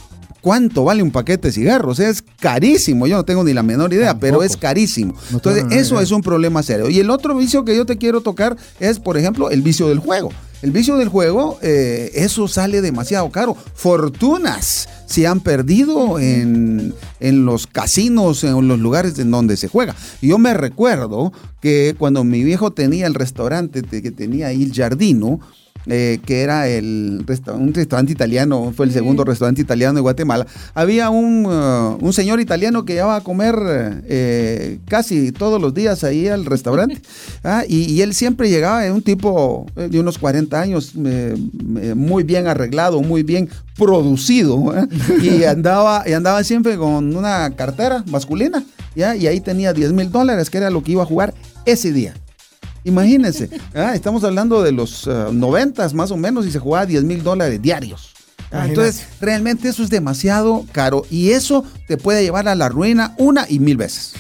[0.43, 1.99] ¿Cuánto vale un paquete de cigarros?
[1.99, 5.13] Es carísimo, yo no tengo ni la menor idea, pero es carísimo.
[5.29, 6.03] No Entonces, eso idea.
[6.03, 6.89] es un problema serio.
[6.89, 9.99] Y el otro vicio que yo te quiero tocar es, por ejemplo, el vicio del
[9.99, 10.31] juego.
[10.61, 13.55] El vicio del juego, eh, eso sale demasiado caro.
[13.73, 19.95] Fortunas se han perdido en, en los casinos, en los lugares en donde se juega.
[20.21, 24.73] Yo me recuerdo que cuando mi viejo tenía el restaurante te- que tenía ahí el
[24.73, 25.39] Jardino,
[25.87, 30.45] eh, que era el resta- un restaurante italiano, fue el segundo restaurante italiano de Guatemala,
[30.73, 33.55] había un, uh, un señor italiano que iba a comer
[34.07, 36.99] eh, casi todos los días ahí al restaurante.
[37.43, 41.35] Ah, y, y él siempre llegaba, un tipo eh, de unos 40 años, eh,
[41.81, 44.73] eh, muy bien arreglado, muy bien producido,
[45.23, 48.63] y, andaba, y andaba siempre con una cartera masculina,
[48.95, 49.15] ¿ya?
[49.15, 51.33] y ahí tenía 10 mil dólares, que era lo que iba a jugar
[51.65, 52.13] ese día.
[52.83, 57.23] Imagínense, ah, estamos hablando de los noventas más o menos y se jugaba 10 mil
[57.23, 58.13] dólares diarios.
[58.51, 63.15] Ah, entonces, realmente eso es demasiado caro y eso te puede llevar a la ruina
[63.17, 64.13] una y mil veces.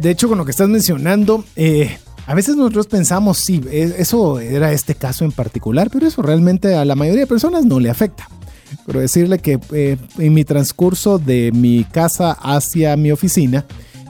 [0.00, 4.38] De hecho, con lo que estás mencionando, eh, a veces nosotros pensamos, sí, e- eso
[4.38, 7.90] era este caso en particular, pero eso realmente a la mayoría de personas no le
[7.90, 8.28] afecta.
[8.86, 13.64] Pero decirle que eh, en mi transcurso de mi casa hacia mi oficina,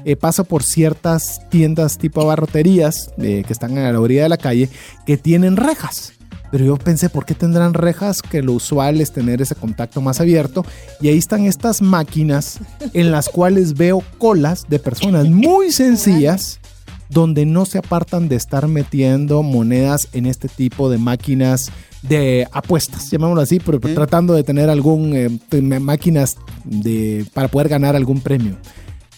[0.07, 4.37] eh, paso por ciertas tiendas tipo abarroterías eh, que están a la orilla de la
[4.37, 4.71] calle
[5.05, 6.13] que tienen rejas.
[6.53, 8.23] Pero yo pensé, ¿por qué tendrán rejas?
[8.23, 10.65] Que lo usual es tener ese contacto más abierto.
[11.01, 12.61] Y ahí están estas máquinas
[12.95, 16.61] en las cuales veo colas de personas muy sencillas
[17.09, 23.11] donde no se apartan de estar metiendo monedas en este tipo de máquinas de apuestas,
[23.11, 28.57] llamémoslo así, pero tratando de tener algún eh, máquinas de, para poder ganar algún premio.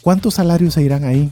[0.00, 1.30] ¿Cuántos salarios se irán ahí?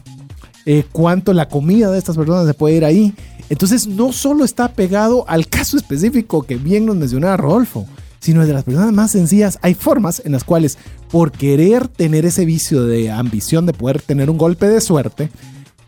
[0.64, 3.14] Eh, ¿Cuánto la comida de estas personas se puede ir ahí?
[3.48, 7.86] Entonces no solo está pegado al caso específico que bien nos mencionaba Rodolfo,
[8.18, 9.58] sino de las personas más sencillas.
[9.62, 10.78] Hay formas en las cuales
[11.10, 15.30] por querer tener ese vicio de ambición de poder tener un golpe de suerte,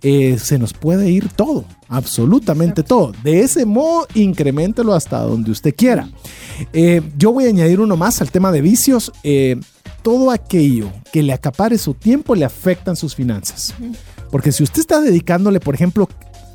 [0.00, 3.12] eh, se nos puede ir todo, absolutamente todo.
[3.24, 6.08] De ese modo, incrementelo hasta donde usted quiera.
[6.72, 9.12] Eh, yo voy a añadir uno más al tema de vicios.
[9.24, 9.60] Eh,
[10.08, 13.74] todo aquello que le acapare su tiempo le afectan sus finanzas.
[14.30, 16.08] Porque si usted está dedicándole, por ejemplo,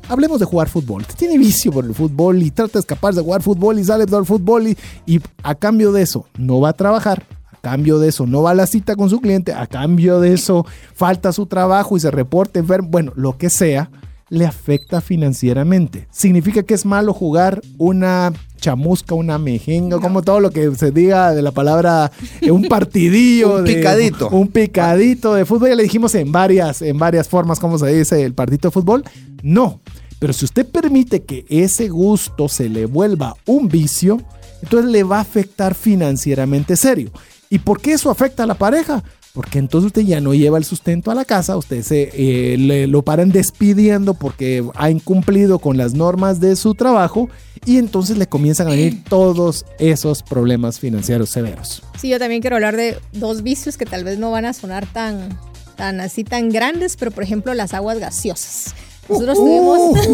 [0.08, 1.02] hablemos de jugar fútbol.
[1.02, 4.06] Usted tiene vicio por el fútbol y trata de escapar de jugar fútbol y sale
[4.06, 7.22] del fútbol y, y a cambio de eso no va a trabajar.
[7.52, 9.52] A cambio de eso no va a la cita con su cliente.
[9.52, 12.88] A cambio de eso falta su trabajo y se reporta enfermo.
[12.90, 13.88] Bueno, lo que sea
[14.30, 16.08] le afecta financieramente.
[16.10, 21.32] Significa que es malo jugar una chamusca, una mejenga, como todo lo que se diga
[21.34, 22.10] de la palabra,
[22.40, 23.56] eh, un partidillo.
[23.58, 24.28] Un de- picadito.
[24.30, 25.68] un picadito de fútbol.
[25.68, 29.04] Ya le dijimos en varias, en varias formas cómo se dice el partidito de fútbol.
[29.42, 29.80] No.
[30.18, 34.22] Pero si usted permite que ese gusto se le vuelva un vicio,
[34.62, 37.10] entonces le va a afectar financieramente serio.
[37.50, 39.02] ¿Y por qué eso afecta a la pareja?
[39.34, 42.86] Porque entonces usted ya no lleva el sustento a la casa, usted se eh, le-
[42.86, 47.28] lo paran despidiendo porque ha incumplido con las normas de su trabajo
[47.66, 51.82] y entonces le comienzan a venir todos esos problemas financieros severos.
[52.00, 54.86] Sí, yo también quiero hablar de dos vicios que tal vez no van a sonar
[54.86, 55.36] tan,
[55.74, 58.72] tan así tan grandes, pero por ejemplo las aguas gaseosas.
[59.08, 60.08] Nosotros tuvimos.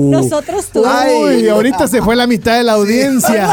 [0.00, 1.04] nosotros tuvimos.
[1.36, 3.48] Uy, ahorita se fue la mitad de la audiencia.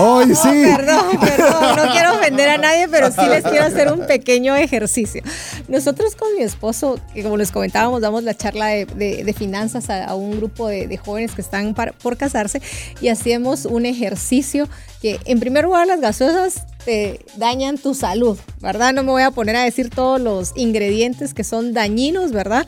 [0.00, 0.48] Hoy sí.
[0.76, 5.22] Perdón, perdón, no quiero ofender a nadie, pero sí les quiero hacer un pequeño ejercicio.
[5.68, 9.90] Nosotros con mi esposo, que como les comentábamos, damos la charla de, de- de finanzas
[9.90, 12.60] a, a un grupo de, de jóvenes que están para- por casarse
[13.00, 14.68] y hacemos un ejercicio
[15.00, 18.92] que, en primer lugar, las gaseosas te dañan tu salud, ¿verdad?
[18.92, 22.66] No me voy a poner a decir todos los ingredientes que son dañinos, ¿verdad?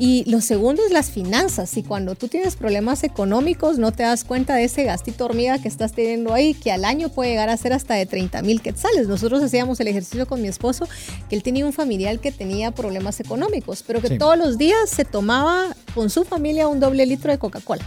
[0.00, 1.76] Y lo segundo es las finanzas.
[1.76, 5.66] Y cuando tú tienes problemas económicos, no te das cuenta de ese gastito hormiga que
[5.66, 9.08] estás teniendo ahí, que al año puede llegar a ser hasta de 30 mil quetzales.
[9.08, 10.86] Nosotros hacíamos el ejercicio con mi esposo,
[11.28, 14.18] que él tenía un familiar que tenía problemas económicos, pero que Sí.
[14.18, 17.84] todos los días se tomaba con su familia un doble litro de Coca-Cola,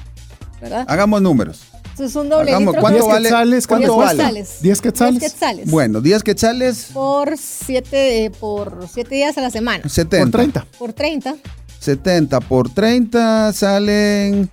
[0.61, 0.85] ¿verdad?
[0.89, 1.61] Hagamos números.
[1.91, 2.81] Entonces un doble Hagamos, litro.
[2.81, 3.23] ¿cuánto vale?
[3.29, 4.17] quetzales, ¿Cuánto ¿cuánto vale?
[4.17, 4.61] quetzales.
[4.61, 5.19] 10 quetzales.
[5.19, 5.71] Diez quetzales.
[5.71, 9.87] Bueno, 10 quetzales, Por siete, eh, por siete días a la semana.
[9.87, 10.25] 70.
[10.25, 10.65] Por 30.
[10.79, 11.35] Por 30.
[11.81, 14.49] 70 por 30 salen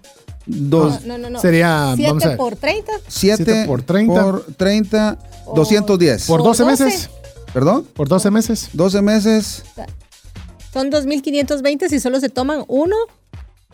[0.46, 1.40] dos, No, no, no.
[1.40, 2.36] Sería, vamos a 7 ver.
[2.38, 2.92] por 30.
[3.06, 4.22] 7 siete por 30.
[4.22, 6.26] por 30, O- 210.
[6.26, 6.84] Por O 12 12.
[6.84, 7.10] meses.
[7.52, 7.86] ¿Perdón?
[7.94, 8.68] Por 12 meses.
[8.72, 9.62] 12 meses.
[10.72, 12.96] Son 2.520 si solo se toman uno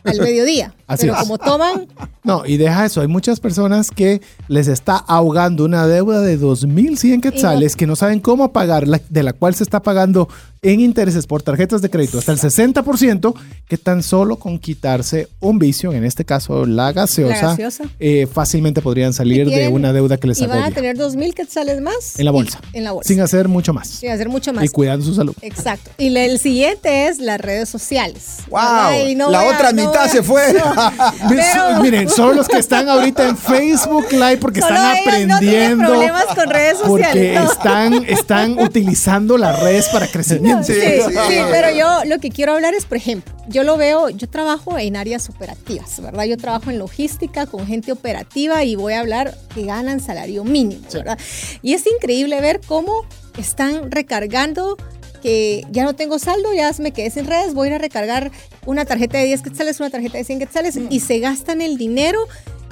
[0.05, 0.75] al mediodía.
[0.87, 1.21] Así Pero es.
[1.21, 1.87] como toman,
[2.25, 3.01] No, y deja eso.
[3.03, 8.19] Hay muchas personas que les está ahogando una deuda de 2.100 quetzales que no saben
[8.21, 10.29] cómo pagar, la- de la cual se está pagando
[10.65, 13.35] en intereses por tarjetas de crédito hasta el 60%,
[13.69, 17.85] que tan solo con quitarse un vicio, en este caso la gaseosa, La gaseosa.
[18.01, 20.75] eh, fácilmente podrían salir de una deuda que les y van a agobia.
[20.75, 22.19] tener 2.000 quetzales más.
[22.19, 22.61] En la bolsa.
[22.73, 23.09] y- En la bolsa.
[23.09, 23.89] Sin hacer mucho más.
[23.89, 24.65] Sin hacer mucho más.
[24.65, 25.35] Y cuidando su salud.
[25.43, 25.91] Exacto.
[25.99, 28.39] Y la- el siguiente es las redes sociales.
[28.51, 28.61] ¡Wow!
[28.61, 29.07] ¿verdad?
[29.07, 30.43] Y no la otra no mitad se fue.
[31.29, 35.35] Pero- Miren, son los que están ahorita en Facebook Live porque Solo están ellos no
[35.37, 35.85] aprendiendo.
[35.87, 37.41] problemas con redes porque sociales.
[37.41, 37.53] no.
[37.53, 40.54] están, están utilizando las redes para crecimiento.
[40.63, 41.37] Sí, Sí, sí, sí.
[41.51, 44.97] pero yo lo que quiero hablar es, por ejemplo, yo lo veo, yo trabajo en
[44.97, 46.25] áreas operativas, ¿verdad?
[46.25, 50.83] Yo trabajo en logística con gente operativa y voy a hablar que ganan salario mínimo,
[50.93, 51.19] ¿verdad?
[51.63, 53.07] Y es increíble ver cómo
[53.39, 54.77] están recargando
[55.23, 58.31] que ya no tengo saldo, ya me quedé sin redes, voy a ir a recargar
[58.67, 62.21] una tarjeta de 10 quetzales, una tarjeta de 100 quetzales y se gastan el dinero,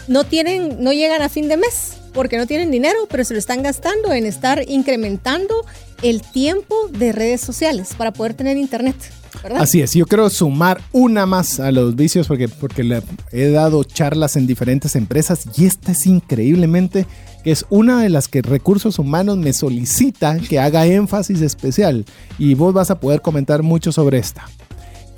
[0.07, 3.39] no tienen, no llegan a fin de mes porque no tienen dinero, pero se lo
[3.39, 5.55] están gastando en estar incrementando
[6.03, 8.97] el tiempo de redes sociales para poder tener internet,
[9.43, 9.63] ¿verdad?
[9.63, 13.85] Así es, yo quiero sumar una más a los vicios porque, porque le he dado
[13.85, 17.07] charlas en diferentes empresas y esta es increíblemente
[17.43, 22.05] que es una de las que recursos humanos me solicita que haga énfasis especial
[22.39, 24.49] y vos vas a poder comentar mucho sobre esta.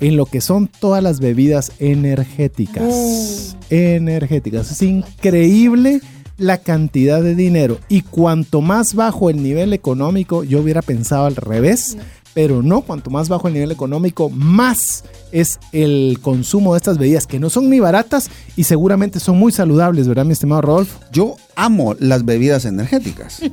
[0.01, 3.55] En lo que son todas las bebidas energéticas.
[3.69, 4.69] Energéticas.
[4.71, 6.01] Es increíble
[6.37, 11.35] la cantidad de dinero y cuanto más bajo el nivel económico, yo hubiera pensado al
[11.35, 11.97] revés,
[12.33, 17.27] pero no, cuanto más bajo el nivel económico, más es el consumo de estas bebidas
[17.27, 20.99] que no son ni baratas y seguramente son muy saludables, ¿verdad, mi estimado Rodolfo?
[21.13, 23.41] Yo amo las bebidas energéticas.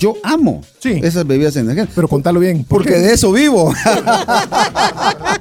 [0.00, 1.00] Yo amo Sí.
[1.02, 1.94] esas bebidas energéticas.
[1.94, 2.58] Pero contalo bien.
[2.64, 3.00] ¿por Porque qué?
[3.00, 3.72] de eso vivo.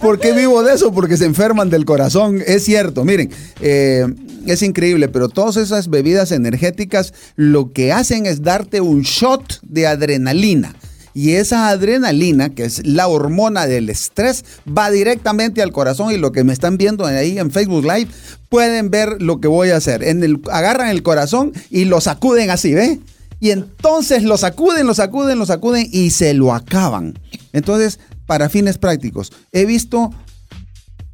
[0.00, 0.92] ¿Por qué vivo de eso?
[0.92, 2.42] Porque se enferman del corazón.
[2.46, 3.30] Es cierto, miren,
[3.60, 4.06] eh,
[4.46, 9.86] es increíble, pero todas esas bebidas energéticas lo que hacen es darte un shot de
[9.86, 10.74] adrenalina.
[11.16, 16.10] Y esa adrenalina, que es la hormona del estrés, va directamente al corazón.
[16.10, 18.08] Y lo que me están viendo ahí en Facebook Live,
[18.48, 20.02] pueden ver lo que voy a hacer.
[20.02, 22.98] En el, agarran el corazón y lo sacuden así, ¿ve?
[23.38, 27.18] Y entonces lo sacuden, lo sacuden, lo sacuden y se lo acaban.
[27.52, 30.10] Entonces, para fines prácticos, he visto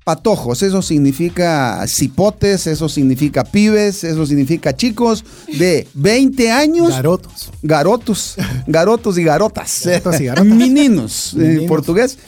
[0.05, 5.25] patojos, eso significa cipotes, eso significa pibes, eso significa chicos
[5.59, 6.89] de 20 años.
[6.91, 7.51] Garotos.
[7.63, 8.37] Garotos,
[8.67, 9.83] garotos y garotas.
[9.85, 10.53] Garotos y garotas.
[10.57, 11.67] Meninos, en Meninos.
[11.69, 12.19] portugués.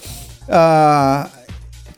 [0.48, 1.28] ah,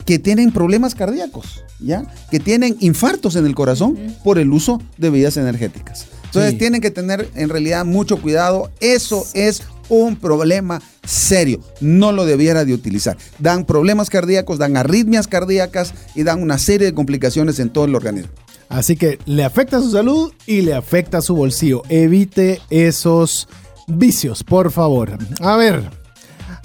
[0.05, 2.05] que tienen problemas cardíacos, ¿ya?
[2.29, 6.05] Que tienen infartos en el corazón por el uso de bebidas energéticas.
[6.25, 6.57] Entonces Sí.
[6.59, 8.69] tienen que tener en realidad mucho cuidado.
[8.81, 11.59] Eso es un problema serio.
[11.81, 13.17] No lo debiera de utilizar.
[13.39, 17.95] Dan problemas cardíacos, dan arritmias cardíacas y dan una serie de complicaciones en todo el
[17.95, 18.31] organismo.
[18.69, 21.83] Así que le afecta su salud y le afecta su bolsillo.
[21.89, 23.47] Evite esos
[23.87, 25.17] vicios, por favor.
[25.41, 25.89] A ver,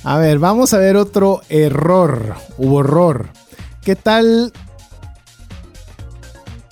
[0.02, 3.28] a ver, vamos a ver otro error u horror.
[3.82, 4.52] ¿Qué tal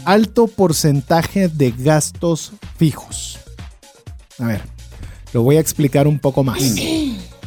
[0.05, 3.39] alto porcentaje de gastos fijos?
[4.39, 4.63] A ver,
[5.33, 6.63] lo voy a explicar un poco más.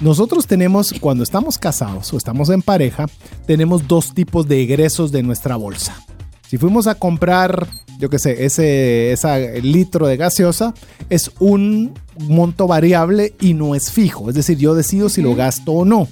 [0.01, 3.05] Nosotros tenemos, cuando estamos casados o estamos en pareja,
[3.45, 6.03] tenemos dos tipos de egresos de nuestra bolsa.
[6.47, 7.67] Si fuimos a comprar,
[7.99, 10.73] yo qué sé, ese, esa litro de gaseosa,
[11.09, 14.29] es un monto variable y no es fijo.
[14.29, 16.07] Es decir, yo decido si lo gasto o no.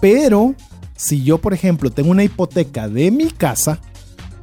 [0.00, 0.54] Pero
[0.96, 3.78] si yo, por ejemplo, tengo una hipoteca de mi casa,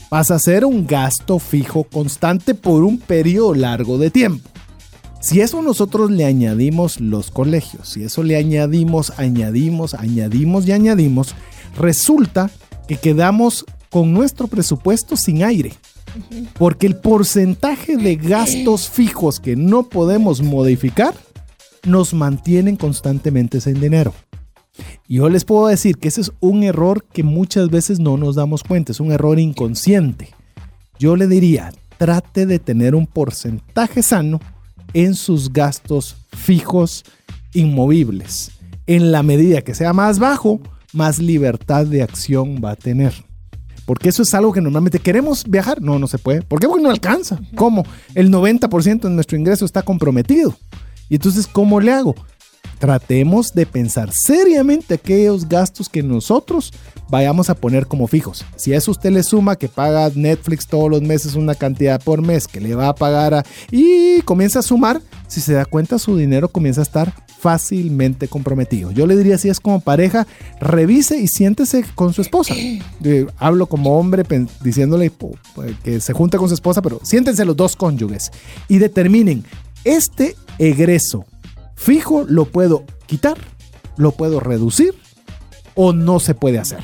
[0.10, 4.50] pasa a ser un gasto fijo constante por un periodo largo de tiempo.
[5.22, 11.36] Si eso nosotros le añadimos los colegios, si eso le añadimos, añadimos, añadimos y añadimos,
[11.78, 12.50] resulta
[12.88, 15.74] que quedamos con nuestro presupuesto sin aire.
[16.58, 21.14] Porque el porcentaje de gastos fijos que no podemos modificar
[21.86, 24.14] nos mantienen constantemente sin dinero.
[25.06, 28.36] Y yo les puedo decir que ese es un error que muchas veces no nos
[28.36, 30.30] damos cuenta, es un error inconsciente.
[30.98, 34.40] Yo le diría, trate de tener un porcentaje sano
[34.94, 37.04] en sus gastos fijos
[37.54, 38.52] inmovibles.
[38.88, 40.60] En la medida que sea más bajo,
[40.94, 43.14] más libertad de acción va a tener.
[43.86, 45.82] Porque eso es algo que normalmente queremos viajar.
[45.82, 46.42] No, no se puede.
[46.44, 46.68] ¿Por qué?
[46.68, 47.40] Porque no alcanza.
[47.56, 47.86] ¿Cómo?
[48.14, 50.56] El 90% de nuestro ingreso está comprometido.
[51.10, 52.16] Y entonces, ¿cómo le hago?
[52.78, 56.72] Tratemos de pensar seriamente aquellos gastos que nosotros
[57.10, 58.45] vayamos a poner como fijos.
[58.55, 62.22] Si a eso usted le suma que paga Netflix todos los meses una cantidad por
[62.22, 65.99] mes que le va a pagar a, y comienza a sumar, si se da cuenta
[65.99, 68.91] su dinero comienza a estar fácilmente comprometido.
[68.91, 70.28] Yo le diría si es como pareja,
[70.60, 72.53] revise y siéntese con su esposa.
[73.38, 74.24] hablo como hombre
[74.62, 75.12] diciéndole
[75.84, 78.32] que se junte con su esposa, pero siéntense los dos cónyuges
[78.68, 79.43] y determinen
[79.86, 81.26] este egreso
[81.80, 83.38] fijo lo puedo quitar,
[83.95, 84.93] lo puedo reducir
[85.76, 86.84] o no se puede hacer.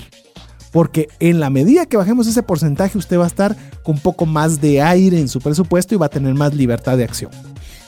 [0.71, 4.25] Porque en la medida que bajemos ese porcentaje, usted va a estar con un poco
[4.25, 7.31] más de aire en su presupuesto y va a tener más libertad de acción.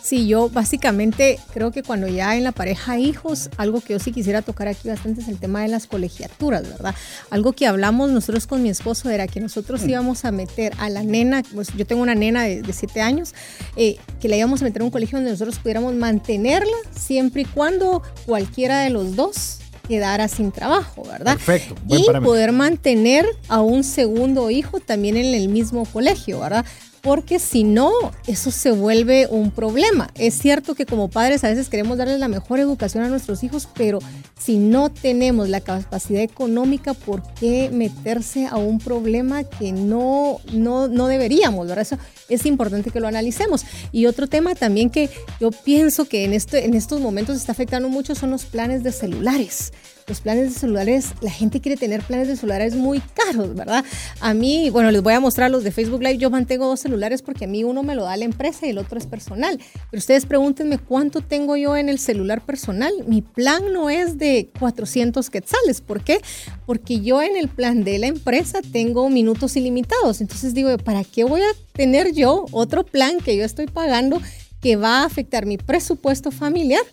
[0.08, 4.14] Sí, yo básicamente creo que cuando ya en la pareja hijos, algo que yo sí
[4.14, 6.95] quisiera tocar aquí bastante es el tema de las colegiaturas, ¿verdad?
[7.30, 9.89] Algo que hablamos nosotros con mi esposo era que nosotros mm.
[9.89, 13.36] íbamos a meter a la nena, pues yo tengo una nena de, siete años,
[13.76, 17.45] eh, que la íbamos a meter a un colegio donde nosotros pudiéramos mantenerla siempre y
[17.45, 21.33] cuando cualquiera de los dos quedara sin trabajo, ¿verdad?
[21.33, 21.75] Perfecto.
[21.89, 26.65] y poder mantener a un segundo hijo también en el mismo colegio, ¿verdad?
[27.02, 27.91] Porque si no,
[28.28, 30.10] eso se vuelve un problema.
[30.16, 33.68] Es cierto que como padres a veces queremos darles la mejor educación a nuestros hijos,
[33.76, 34.00] pero
[34.38, 40.88] si no tenemos la capacidad económica, ¿por qué meterse a un problema que no, no,
[40.88, 41.68] no deberíamos?
[41.68, 41.84] ¿verdad?
[41.84, 41.98] Eso
[42.30, 43.66] es importante que lo analicemos.
[43.91, 47.89] Y otro tema también que yo pienso que en, este, en estos momentos está afectando
[47.89, 49.72] mucho son los planes de celulares
[50.08, 53.84] los planes de celulares, la gente quiere tener planes de celulares muy caros, ¿verdad?
[54.22, 57.22] A mí, bueno, les voy a mostrar los de Facebook Live, yo mantengo dos celulares
[57.22, 59.60] porque a mí uno me lo da la empresa y el otro es personal.
[59.91, 62.93] Pero ustedes pregúntenme cuánto tengo yo en el celular personal.
[63.05, 65.82] Mi plan no es de 400 quetzales.
[65.82, 66.22] ¿Por qué?
[66.66, 70.22] Porque yo en el plan de la empresa tengo minutos ilimitados.
[70.22, 74.22] Entonces digo, ¿para qué voy a tener yo otro plan que yo estoy pagando
[74.62, 76.84] que va a afectar mi presupuesto familiar?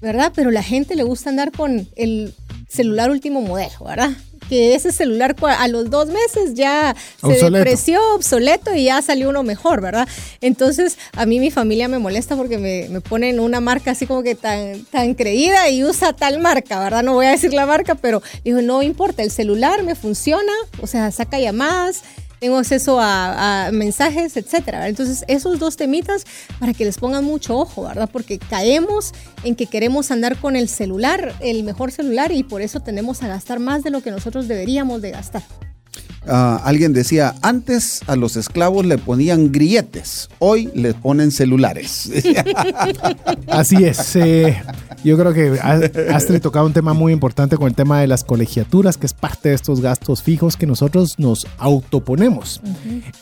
[0.00, 0.32] ¿verdad?
[0.34, 2.34] Pero la gente le gusta andar con el
[2.68, 4.10] celular último modelo, ¿verdad?
[4.48, 9.42] Que ese celular a los dos meses ya se depreció, obsoleto y ya salió uno
[9.42, 10.06] mejor, ¿verdad?
[10.40, 14.22] Entonces a mí mi familia me molesta porque me, me, ponen una marca así como
[14.22, 17.02] que tan, tan creída y usa tal marca, ¿verdad?
[17.02, 20.86] No voy a decir la marca, pero digo, no importa, el celular me funciona, o
[20.86, 22.02] sea, saca llamadas
[22.40, 24.88] tengo acceso a, mensajes, etcétera.
[24.88, 26.24] Entonces, esos dos temitas
[26.58, 28.08] para que les pongan mucho ojo, ¿verdad?
[28.12, 29.12] Porque caemos
[29.44, 33.28] en que queremos andar con el celular, el mejor celular, y por eso tenemos a
[33.28, 35.42] gastar más de lo que nosotros deberíamos de gastar.
[36.28, 42.10] Ah, alguien decía, antes a los esclavos le ponían grilletes, hoy les ponen celulares.
[43.48, 44.16] Así es.
[44.16, 44.56] Eh,
[45.04, 45.60] yo creo que
[46.12, 49.50] Astrid tocado un tema muy importante con el tema de las colegiaturas, que es parte
[49.50, 52.60] de estos gastos fijos que nosotros nos autoponemos.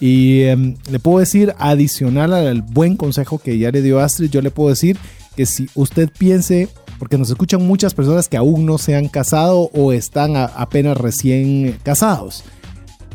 [0.00, 4.40] Y em, le puedo decir, adicional al buen consejo que ya le dio Astrid, yo
[4.40, 4.96] le puedo decir
[5.36, 9.68] que si usted piense porque nos escuchan muchas personas que aún no se han casado
[9.74, 12.44] o están apenas recién casados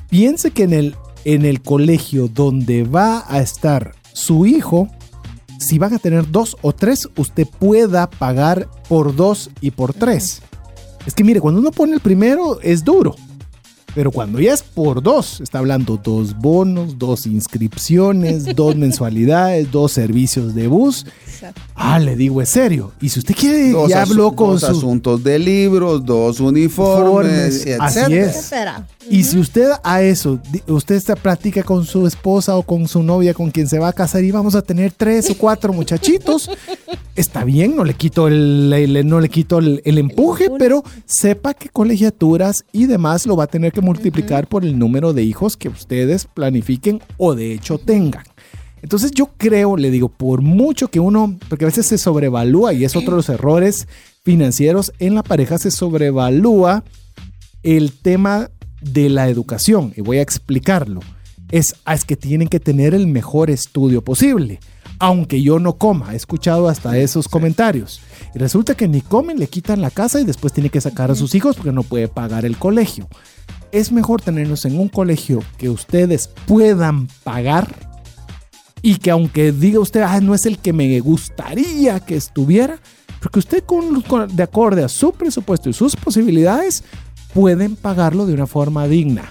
[0.09, 0.95] piense que en el,
[1.25, 4.89] en el colegio donde va a estar su hijo,
[5.59, 10.41] si van a tener dos o tres, usted pueda pagar por dos y por tres.
[11.05, 13.15] Es que mire, cuando uno pone el primero es duro.
[13.95, 19.91] Pero cuando ya es por dos, está hablando dos bonos, dos inscripciones, dos mensualidades, dos
[19.91, 21.05] servicios de bus.
[21.75, 22.91] Ah, le digo, es serio.
[23.01, 27.81] Y si usted quiere, ya habló con dos asuntos de libros, dos uniformes, etc.
[27.81, 28.51] Así es.
[29.09, 33.33] Y si usted a eso, usted está platica con su esposa o con su novia
[33.33, 36.49] con quien se va a casar y vamos a tener tres o cuatro muchachitos,
[37.15, 42.65] está bien, no le quito el, no le quito el, empuje, pero sepa que colegiaturas
[42.71, 46.25] y demás lo va a tener que multiplicar por el número de hijos que ustedes
[46.25, 48.23] planifiquen o de hecho tengan.
[48.81, 52.85] Entonces yo creo, le digo, por mucho que uno, porque a veces se sobrevalúa y
[52.85, 53.87] es otro de los errores
[54.23, 56.83] financieros en la pareja, se sobrevalúa
[57.63, 58.49] el tema
[58.81, 61.01] de la educación, y voy a explicarlo,
[61.51, 64.59] es, ah, es que tienen que tener el mejor estudio posible.
[65.01, 68.01] Aunque yo no coma, he escuchado hasta esos comentarios.
[68.35, 71.15] Y resulta que ni comen, le quitan la casa y después tiene que sacar a
[71.15, 73.07] sus hijos porque no puede pagar el colegio.
[73.71, 77.88] Es mejor tenerlos en un colegio que ustedes puedan pagar
[78.81, 82.79] y que aunque diga usted, ah, no es el que me gustaría que estuviera,
[83.21, 86.83] porque usted con, con- de acorde a su presupuesto y sus posibilidades
[87.33, 89.29] pueden pagarlo de una forma digna.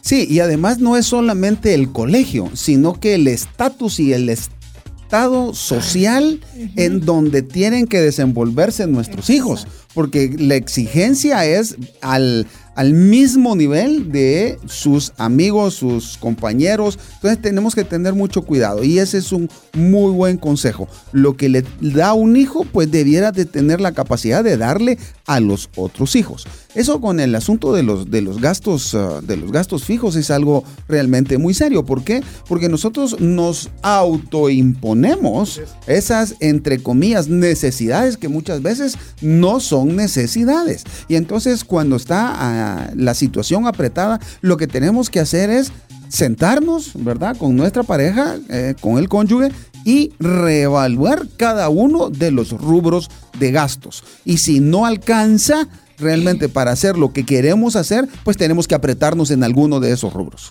[0.00, 5.52] Sí, y además no es solamente el colegio, sino que el estatus y el estado
[5.52, 6.40] social
[6.76, 12.46] en donde tienen que desenvolverse nuestros hijos, porque la exigencia es al,
[12.76, 18.98] al mismo nivel de sus amigos, sus compañeros, entonces tenemos que tener mucho cuidado y
[18.98, 20.86] ese es un muy buen consejo.
[21.10, 25.40] Lo que le da un hijo, pues debiera de tener la capacidad de darle a
[25.40, 26.46] los otros hijos.
[26.76, 30.30] Eso con el asunto de los, de los gastos ah, de los gastos fijos es
[30.30, 31.86] algo realmente muy serio.
[31.86, 32.22] ¿Por qué?
[32.46, 40.84] Porque nosotros nos autoimponemos esas entre comillas necesidades que muchas veces no son necesidades.
[41.08, 45.72] Y entonces cuando está ah, la situación apretada, lo que tenemos que hacer es
[46.08, 47.38] sentarnos, ¿verdad?
[47.38, 49.50] Con nuestra pareja, eh, con el cónyuge
[49.84, 53.08] y reevaluar cada uno de los rubros
[53.38, 54.04] de gastos.
[54.24, 55.68] Y si no alcanza
[55.98, 60.12] realmente para hacer lo que queremos hacer, pues tenemos que apretarnos en alguno de esos
[60.12, 60.50] rubros.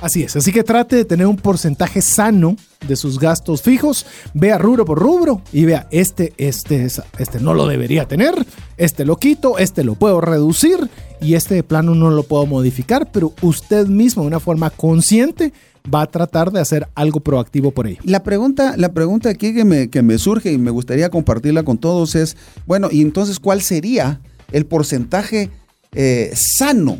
[0.00, 2.54] Así es, así que trate de tener un porcentaje sano
[2.86, 7.52] de sus gastos fijos, vea rubro por rubro y vea, este, este, es- este no
[7.52, 8.32] lo debería tener,
[8.76, 10.88] este lo quito, este lo puedo reducir
[11.20, 15.52] y este de plano no lo puedo modificar, pero usted mismo de una forma consciente
[15.92, 17.98] va a tratar de hacer algo proactivo por ello.
[18.04, 21.76] La pregunta, la pregunta aquí que me, que me surge y me gustaría compartirla con
[21.76, 22.36] todos es,
[22.66, 24.20] bueno, y entonces, ¿cuál sería
[24.52, 25.50] el porcentaje
[25.92, 26.98] eh, sano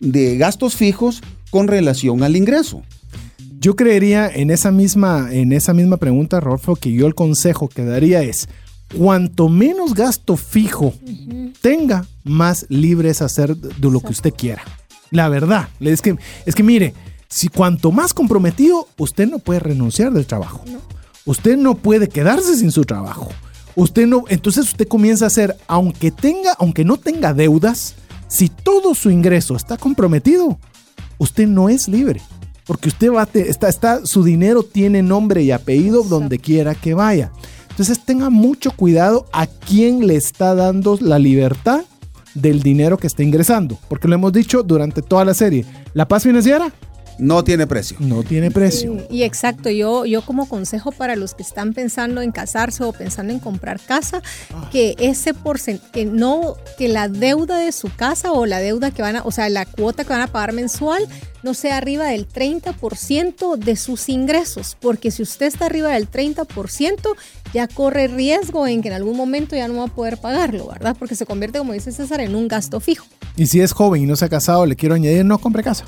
[0.00, 2.82] de gastos fijos con relación al ingreso?
[3.60, 7.84] Yo creería en esa misma, en esa misma pregunta, Rodolfo, que yo el consejo que
[7.84, 8.48] daría es,
[8.96, 10.94] cuanto menos gasto fijo
[11.60, 14.62] tenga, más libre es hacer de lo que usted quiera.
[15.10, 16.16] La verdad, es que,
[16.46, 16.94] es que mire,
[17.28, 20.64] si cuanto más comprometido, usted no puede renunciar del trabajo.
[21.26, 23.28] Usted no puede quedarse sin su trabajo.
[23.76, 27.94] Usted no, entonces usted comienza a hacer, aunque tenga, aunque no tenga deudas,
[28.28, 30.58] si todo su ingreso está comprometido,
[31.18, 32.20] usted no es libre.
[32.66, 37.32] Porque usted va está, está, su dinero tiene nombre y apellido donde quiera que vaya.
[37.70, 41.82] Entonces tenga mucho cuidado a quién le está dando la libertad
[42.34, 43.78] del dinero que está ingresando.
[43.88, 45.64] Porque lo hemos dicho durante toda la serie.
[45.94, 46.72] La paz financiera
[47.20, 47.96] No tiene precio.
[48.00, 49.06] no tiene precio.
[49.10, 53.32] Y exacto, yo, yo como consejo para los que están pensando en casarse o pensando
[53.32, 54.22] en comprar casa,
[54.72, 59.02] que ese porcentaje, que no, que la deuda de su casa o la deuda que
[59.02, 61.06] van a, o sea, la cuota que van a pagar mensual
[61.42, 67.16] no sea arriba del 30% de sus ingresos, porque si usted está arriba del 30%,
[67.52, 70.96] ya corre riesgo en que en algún momento ya no va a poder pagarlo, ¿verdad?
[70.98, 73.06] Porque se convierte, como dice César, en un gasto fijo.
[73.36, 75.84] Y si es joven y no se ha casado, le quiero añadir, no compre casa.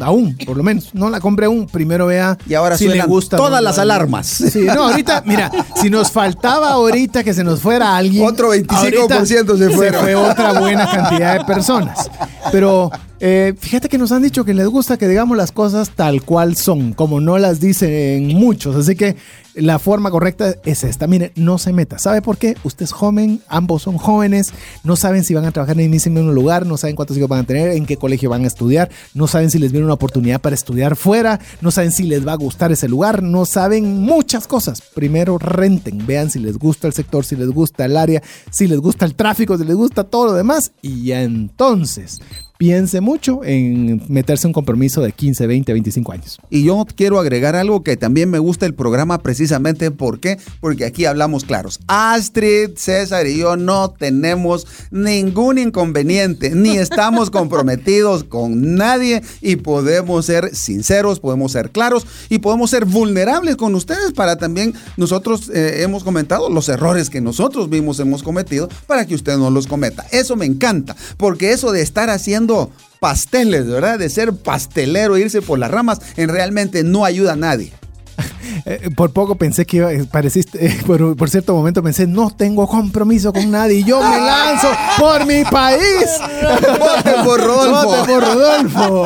[0.00, 0.94] Aún, por lo menos.
[0.94, 1.66] No la compre aún.
[1.66, 3.36] Primero vea Y ahora si le gusta.
[3.36, 4.26] todas no, las no, alarmas.
[4.26, 8.26] Sí, no, ahorita, mira, si nos faltaba ahorita que se nos fuera alguien.
[8.26, 9.24] Otro 25% ahorita
[9.56, 10.02] se fueron.
[10.02, 12.10] fue otra buena cantidad de personas.
[12.50, 12.90] Pero
[13.24, 16.56] eh, fíjate que nos han dicho que les gusta que digamos las cosas tal cual
[16.56, 18.74] son, como no las dicen muchos.
[18.74, 19.14] Así que
[19.54, 21.06] la forma correcta es esta.
[21.06, 22.00] Mire, no se meta.
[22.00, 22.56] ¿Sabe por qué?
[22.64, 24.52] Usted es joven, ambos son jóvenes,
[24.82, 27.38] no saben si van a trabajar en ese mismo lugar, no saben cuántos hijos van
[27.38, 30.40] a tener, en qué colegio van a estudiar, no saben si les viene una oportunidad
[30.40, 34.48] para estudiar fuera, no saben si les va a gustar ese lugar, no saben muchas
[34.48, 34.82] cosas.
[34.96, 38.20] Primero renten, vean si les gusta el sector, si les gusta el área,
[38.50, 42.20] si les gusta el tráfico, si les gusta todo lo demás y entonces
[42.62, 46.38] piense mucho en meterse un compromiso de 15, 20, 25 años.
[46.48, 50.38] Y yo quiero agregar algo que también me gusta el programa precisamente ¿por qué?
[50.60, 51.80] Porque aquí hablamos claros.
[51.88, 60.26] Astrid, César y yo no tenemos ningún inconveniente, ni estamos comprometidos con nadie y podemos
[60.26, 65.82] ser sinceros, podemos ser claros y podemos ser vulnerables con ustedes para también nosotros eh,
[65.82, 70.06] hemos comentado los errores que nosotros mismos hemos cometido para que usted no los cometa.
[70.12, 72.51] Eso me encanta, porque eso de estar haciendo
[73.00, 73.98] pasteles, ¿verdad?
[73.98, 77.72] De ser pastelero, irse por las ramas, en realmente no ayuda a nadie.
[78.64, 82.30] Eh, por poco pensé que iba, eh, pareciste, eh, por, por cierto momento pensé, no
[82.30, 86.06] tengo compromiso con nadie y yo me lanzo por mi país.
[86.78, 87.88] Vote por Rodolfo.
[87.88, 89.04] Vote por Rodolfo.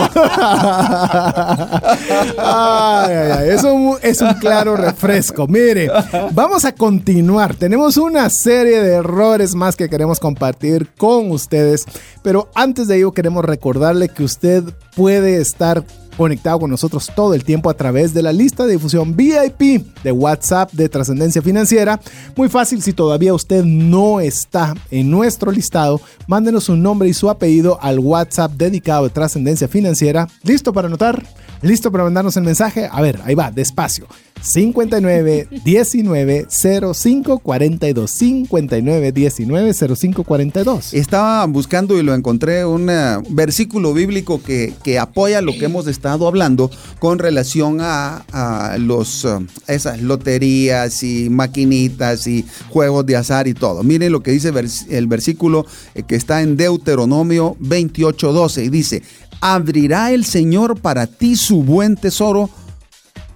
[2.39, 5.47] Ay, ay, ay, Es, un, es un claro refresco.
[5.47, 5.91] Mire,
[6.33, 7.55] vamos a continuar.
[7.55, 11.85] Tenemos una serie de errores más que queremos compartir con ustedes,
[12.23, 15.85] pero antes de ello queremos recordarle que usted puede estar
[16.17, 20.13] conectado con nosotros todo el tiempo a través de la lista de difusión VIP de
[20.13, 22.01] WhatsApp de Trascendencia Financiera.
[22.37, 27.31] Muy fácil, si todavía usted no está en nuestro listado, mándenos su nombre y su
[27.31, 30.29] apellido al WhatsApp dedicado de Trascendencia Financiera.
[30.43, 31.25] ¿Listo para anotar?
[31.63, 32.89] ¿Listo para mandarnos el mensaje?
[32.91, 34.07] A ver, ahí va, despacio.
[34.43, 43.17] 59 19 05 42 59 19 05 42 Estaba buscando y lo encontré un eh,
[43.31, 51.03] versículo bíblico que, apoya lo que hemos estado hablando con relación a, uh, esas loterías
[51.03, 53.83] y maquinitas y juegos de azar y todo.
[53.83, 54.53] Miren lo que dice
[54.91, 59.03] el versículo eh, que está en Deuteronomio 28, 12 y dice,
[59.41, 62.51] abrirá el Señor para ti su buen tesoro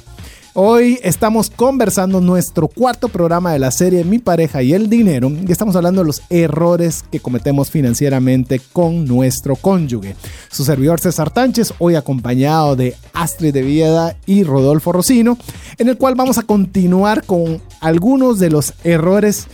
[0.53, 5.51] hoy estamos conversando nuestro cuarto programa de la serie Mi pareja y el dinero y
[5.51, 10.15] estamos hablando de los errores que cometemos financieramente con nuestro cónyuge.
[10.49, 15.37] Su servidor César Tánchez, hoy acompañado de Astrid de Vieda y Rodolfo Rocino,
[15.77, 19.49] en el cual vamos a continuar con algunos de los errores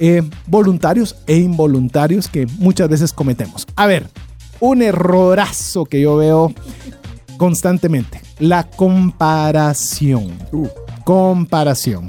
[0.00, 3.66] eh, voluntarios e involuntarios que muchas veces cometemos.
[3.74, 4.06] A ver,
[4.60, 6.52] un errorazo que yo veo
[7.38, 8.20] constantemente.
[8.42, 10.32] La comparación.
[10.50, 10.66] Uh.
[11.04, 12.08] Comparación.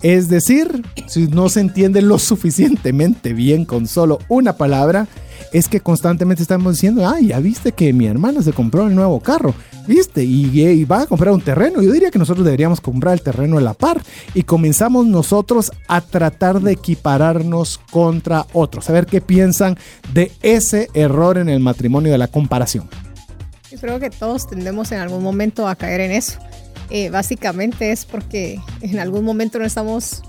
[0.00, 5.08] Es decir, si no se entiende lo suficientemente bien con solo una palabra,
[5.52, 9.18] es que constantemente estamos diciendo, ay, ya viste que mi hermano se compró el nuevo
[9.18, 9.52] carro,
[9.88, 11.82] viste, y, y, va a comprar un terreno.
[11.82, 14.00] Yo diría que nosotros deberíamos comprar el terreno a la par.
[14.34, 19.76] Y comenzamos nosotros a tratar de equipararnos contra otros, a ver qué piensan
[20.14, 22.88] de ese error en el matrimonio de la comparación.
[23.70, 26.40] Yo creo que todos tendemos en algún momento a caer en eso.
[26.90, 30.22] Eh, básicamente es porque en algún momento no estamos,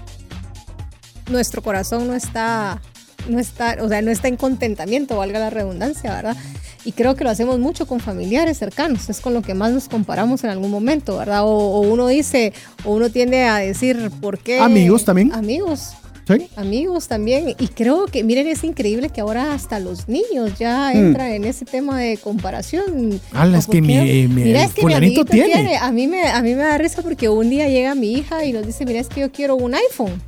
[1.28, 2.80] nuestro corazón no está,
[3.28, 6.38] no está, o sea, no está en contentamiento, valga la redundancia, ¿verdad?
[6.86, 9.90] Y creo que lo hacemos mucho con familiares cercanos, es con lo que más nos
[9.90, 11.44] comparamos en algún momento, ¿verdad?
[11.44, 12.54] O, o uno dice,
[12.86, 14.60] o uno tiende a decir, ¿por qué?
[14.60, 15.34] Amigos también.
[15.34, 15.94] Amigos,
[16.38, 16.50] ¿Sí?
[16.56, 17.56] amigos también.
[17.60, 21.34] Y creo que, miren, es increíble que ahora hasta los niños ya entran mm.
[21.36, 23.20] en ese tema de comparación.
[23.32, 24.94] Ah, es que mi, mi, mira, es que mi
[25.26, 25.26] tiene.
[25.26, 25.78] tiene.
[25.78, 28.54] A, mí me, a mí me da risa porque un día llega mi hija y
[28.54, 30.22] nos dice, mira, es que yo quiero un iPhone.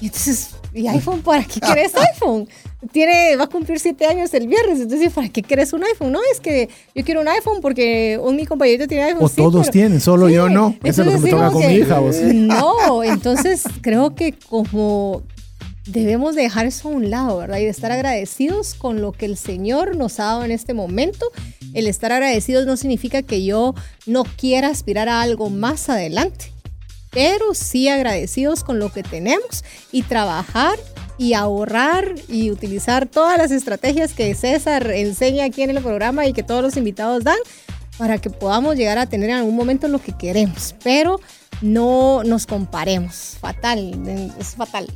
[0.00, 2.48] Y entonces, ¿y iPhone para qué quieres iPhone?
[2.92, 6.12] Tiene, va a cumplir siete años el viernes, entonces, ¿para qué quieres un iPhone?
[6.12, 9.24] No, es que yo quiero un iPhone porque un mi compañero tiene iPhone.
[9.24, 10.76] O sí, todos pero, tienen, solo sí, yo no.
[10.84, 12.00] Eso es lo que me toca con que, mi hija.
[12.00, 12.34] ¿o sí?
[12.34, 15.22] No, entonces creo que como
[15.86, 17.58] debemos dejar eso a un lado, ¿verdad?
[17.58, 21.30] Y de estar agradecidos con lo que el Señor nos ha dado en este momento.
[21.72, 23.74] El estar agradecidos no significa que yo
[24.06, 26.52] no quiera aspirar a algo más adelante,
[27.10, 30.78] pero sí agradecidos con lo que tenemos y trabajar
[31.16, 36.32] y ahorrar y utilizar todas las estrategias que César enseña aquí en el programa y
[36.32, 37.38] que todos los invitados dan
[37.98, 40.74] para que podamos llegar a tener en algún momento lo que queremos.
[40.82, 41.20] Pero
[41.64, 43.36] no nos comparemos.
[43.40, 44.86] Fatal, es fatal.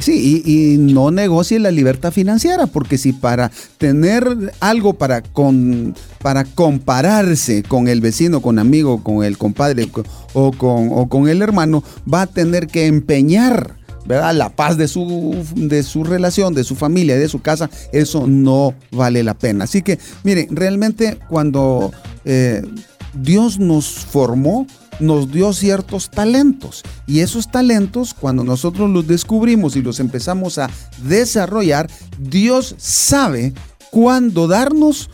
[0.00, 6.44] Sí, y, no negocie la libertad financiera, porque si para tener algo para, con, para
[6.44, 9.88] compararse con el vecino, con amigo, con el compadre
[10.32, 14.34] o con, o con el hermano, va a tener que empeñar ¿verdad?
[14.34, 18.74] la paz de su, de su relación, de su familia, de su casa, eso no
[18.90, 19.64] vale la pena.
[19.64, 21.92] Así que, miren, realmente cuando
[22.24, 22.62] eh,
[23.14, 24.66] Dios nos formó,
[25.00, 26.82] nos dio ciertos talentos.
[27.06, 30.70] Y esos talentos, cuando nosotros los descubrimos y los empezamos a
[31.04, 33.52] desarrollar, Dios sabe
[33.90, 35.10] cuándo darnos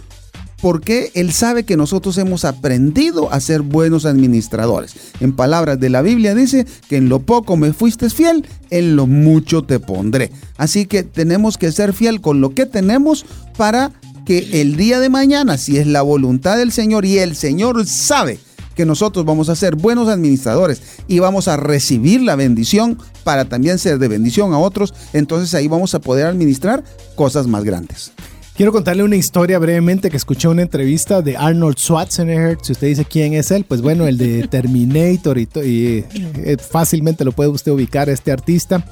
[0.60, 4.94] porque Él sabe que nosotros hemos aprendido a ser buenos administradores.
[5.20, 9.06] En palabras de la Biblia dice que en lo poco me fuiste fiel, en lo
[9.06, 10.30] mucho te pondré.
[10.56, 13.24] Así que tenemos que ser fiel con lo que tenemos
[13.56, 13.92] para
[14.30, 18.38] que el día de mañana, si es la voluntad del Señor y el Señor sabe
[18.76, 23.80] que nosotros vamos a ser buenos administradores y vamos a recibir la bendición para también
[23.80, 26.84] ser de bendición a otros, entonces ahí vamos a poder administrar
[27.16, 28.12] cosas más grandes.
[28.60, 32.58] Quiero contarle una historia brevemente que escuché una entrevista de Arnold Schwarzenegger.
[32.60, 36.04] Si usted dice quién es él, pues bueno, el de Terminator y, y
[36.36, 38.84] eh, fácilmente lo puede usted ubicar este artista.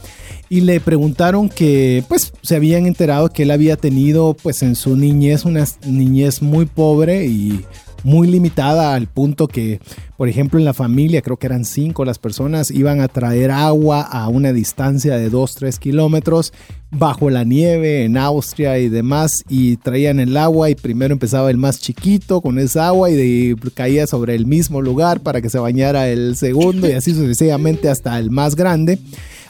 [0.49, 4.97] Y le preguntaron que pues se habían enterado que él había tenido pues en su
[4.97, 7.67] niñez una niñez muy pobre y
[8.05, 9.81] muy limitada al punto que,
[10.17, 14.03] por ejemplo, en la familia, creo que eran cinco las personas, iban a traer agua
[14.03, 16.53] a una distancia de 2-3 kilómetros
[16.91, 21.59] bajo la nieve en Austria y demás y traían el agua y primero empezaba el
[21.59, 26.09] más chiquito con esa agua y caía sobre el mismo lugar para que se bañara
[26.09, 28.99] el segundo y así sucesivamente hasta el más grande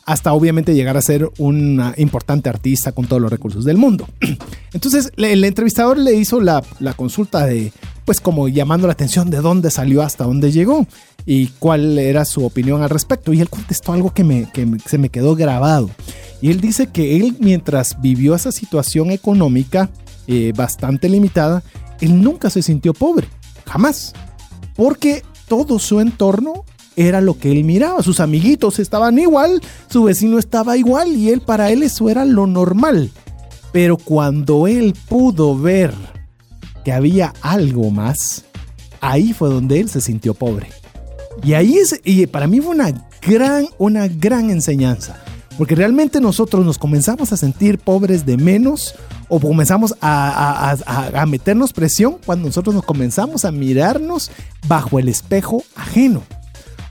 [0.05, 4.09] hasta obviamente llegar a ser un importante artista con todos los recursos del mundo.
[4.73, 7.73] Entonces el entrevistador le hizo la, la consulta de,
[8.09, 10.87] pues como llamando la atención de dónde salió hasta dónde llegó
[11.27, 13.35] y cuál era su opinión al respecto.
[13.35, 15.91] Y él contestó algo que, me, que se me quedó grabado.
[16.41, 19.91] Y él dice que él mientras vivió esa situación económica
[20.27, 21.63] eh, bastante limitada,
[22.01, 23.29] él nunca se sintió pobre,
[23.67, 24.15] jamás.
[24.75, 26.65] Porque todo su entorno
[26.97, 28.03] era lo que él miraba.
[28.03, 32.47] Sus amiguitos estaban igual, su vecino estaba igual y él para él eso era lo
[32.47, 33.11] normal.
[33.71, 35.93] Pero cuando él pudo ver
[36.85, 38.45] que había algo más,
[39.01, 40.69] ahí fue donde él se sintió pobre.
[41.43, 45.23] Y ahí es, y para mí fue una gran, una gran enseñanza.
[45.57, 48.95] Porque realmente nosotros nos comenzamos a sentir pobres de menos
[49.29, 54.31] o comenzamos a, a, meternos presión cuando nosotros nos comenzamos a mirarnos
[54.69, 56.23] bajo el espejo ajeno.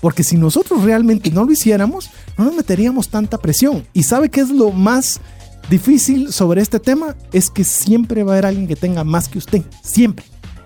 [0.01, 3.87] Porque si nosotros realmente no lo hiciéramos, no nos meteríamos tanta presión.
[3.93, 5.21] ¿Y sabe qué es lo más
[5.69, 9.37] difícil sobre este tema es que siempre va a haber alguien que tenga más que
[9.37, 10.25] usted, siempre.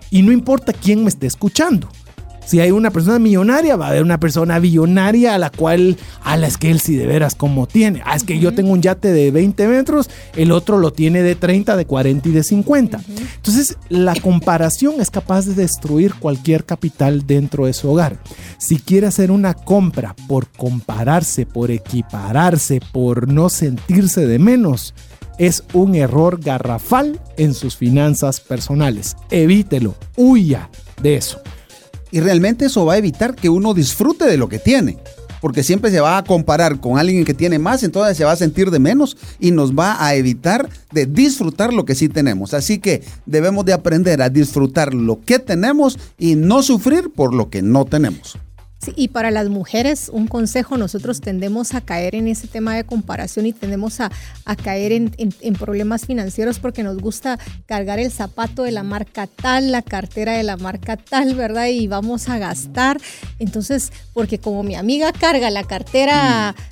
[0.10, 1.90] Y no importa quién me esté escuchando.
[2.52, 6.36] Si hay una persona millonaria, va a haber una persona billonaria a la cual, a
[6.36, 8.02] la es que él sí de veras como tiene.
[8.04, 11.36] Ah, es que yo tengo un yate de 20 metros, el otro lo tiene de
[11.36, 13.00] 30, de 40 y de 50.
[13.38, 18.18] Entonces, la comparación es capaz de destruir cualquier capital dentro de su hogar.
[18.58, 24.94] Si quiere hacer una compra por compararse, por equipararse, por no sentirse de menos,
[25.38, 29.16] es un error garrafal en sus finanzas personales.
[29.30, 30.70] Evítelo, huya
[31.02, 31.40] de eso.
[32.12, 34.98] Y realmente eso va a evitar que uno disfrute de lo que tiene.
[35.40, 38.36] Porque siempre se va a comparar con alguien que tiene más, entonces se va a
[38.36, 42.54] sentir de menos y nos va a evitar de disfrutar lo que sí tenemos.
[42.54, 47.50] Así que debemos de aprender a disfrutar lo que tenemos y no sufrir por lo
[47.50, 48.38] que no tenemos
[48.96, 53.46] y para las mujeres, un consejo, nosotros tendemos a caer en ese tema de comparación
[53.46, 54.12] y tendemos a,
[54.64, 59.82] caer en, problemas financieros porque nos gusta cargar el zapato de la marca tal, la
[59.82, 61.68] cartera de la marca tal, ¿verdad?
[61.68, 63.00] Y vamos a gastar.
[63.40, 66.56] Entonces, porque como mi amiga carga la cartera...
[66.58, 66.71] Mm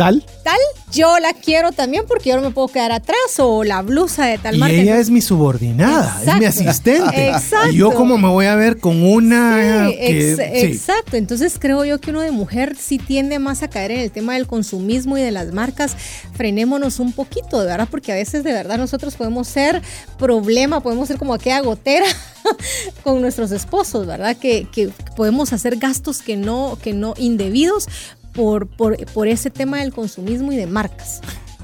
[0.00, 0.24] tal.
[0.42, 0.58] Tal,
[0.92, 4.38] yo la quiero también porque yo no me puedo quedar atrás o la blusa de
[4.38, 7.28] tal y ella es mi subordinada, es mi asistente.
[7.28, 7.68] Exacto.
[7.70, 9.90] Y yo como me voy a ver con una...
[9.90, 14.10] Exacto, entonces creo yo que uno de mujer sí tiende más a caer en el
[14.10, 15.94] tema del consumismo y de las marcas.
[16.32, 19.82] Frenémonos un poquito, de verdad, porque a veces de verdad nosotros podemos ser
[20.18, 22.06] problema, podemos ser como aquella gotera
[23.02, 24.34] con nuestros esposos, ¿verdad?
[24.34, 27.86] Que, que podemos hacer gastos que no, que no indebidos
[28.32, 31.20] por, por, ese tema del consumismo y de marcas.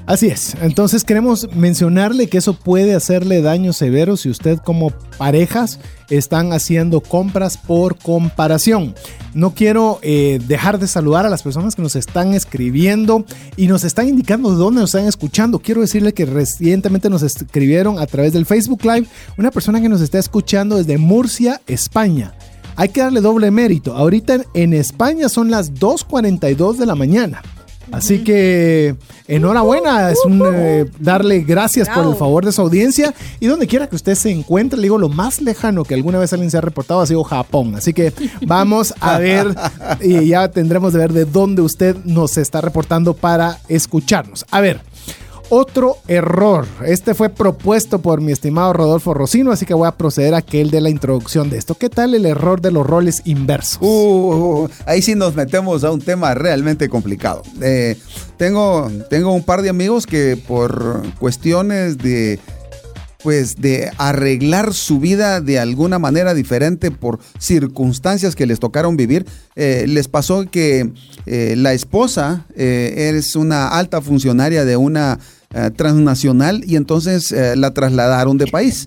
[0.07, 0.55] Así es.
[0.61, 7.01] Entonces queremos mencionarle que eso puede hacerle daño severo si usted como parejas están haciendo
[7.01, 8.95] compras por comparación.
[9.33, 13.25] No quiero eh, dejar de saludar a las personas que nos están escribiendo
[13.57, 15.59] y nos están indicando dónde nos están escuchando.
[15.59, 19.07] Quiero decirle que recientemente nos escribieron a través del Facebook Live
[19.37, 22.33] una persona que nos está escuchando desde Murcia, España.
[22.77, 23.95] Hay que darle doble mérito.
[23.95, 27.41] Ahorita en España son las 2.42 de la mañana.
[27.91, 28.95] Así que
[29.27, 33.87] enhorabuena, es un eh, darle gracias por el favor de su audiencia y donde quiera
[33.87, 36.61] que usted se encuentre, le digo lo más lejano que alguna vez alguien se ha
[36.61, 37.75] reportado ha sido Japón.
[37.75, 38.13] Así que
[38.45, 39.55] vamos a ver
[40.01, 44.45] y ya tendremos de ver de dónde usted nos está reportando para escucharnos.
[44.51, 44.81] A ver.
[45.49, 46.67] Otro error.
[46.85, 50.59] Este fue propuesto por mi estimado Rodolfo Rocino, así que voy a proceder a que
[50.59, 51.75] él dé la introducción de esto.
[51.75, 53.79] ¿Qué tal el error de los roles inversos?
[53.81, 57.43] Uh, ahí sí nos metemos a un tema realmente complicado.
[57.61, 57.97] Eh,
[58.35, 62.39] tengo, tengo un par de amigos que por cuestiones de
[63.23, 69.25] pues de arreglar su vida de alguna manera diferente por circunstancias que les tocaron vivir.
[69.55, 70.91] Eh, les pasó que
[71.25, 75.19] eh, la esposa es una alta funcionaria de una
[75.57, 78.85] eh, transnacional y entonces eh, la trasladaron de país.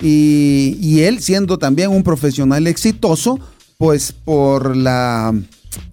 [0.00, 3.40] Y, y, él, siendo también un profesional exitoso,
[3.76, 5.34] pues por la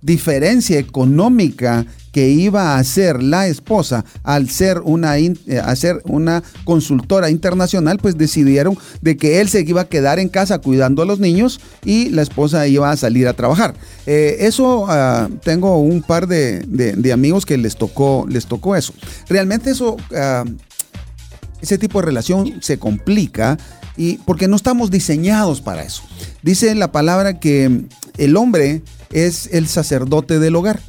[0.01, 5.33] diferencia económica que iba a hacer la esposa al ser una, eh,
[6.05, 11.01] una consultora internacional, pues decidieron de que él se iba a quedar en casa cuidando
[11.01, 13.75] a los niños y la esposa iba a salir a trabajar.
[14.05, 18.93] Eh, eso, ah, tengo un par de, amigos que les tocó, les tocó eso.
[19.27, 20.45] Realmente eso, ah,
[21.61, 23.57] ese tipo de relación se complica
[23.97, 26.03] y porque no estamos diseñados para eso.
[26.41, 27.85] Dice la palabra que
[28.17, 30.79] el hombre es el sacerdote del hogar.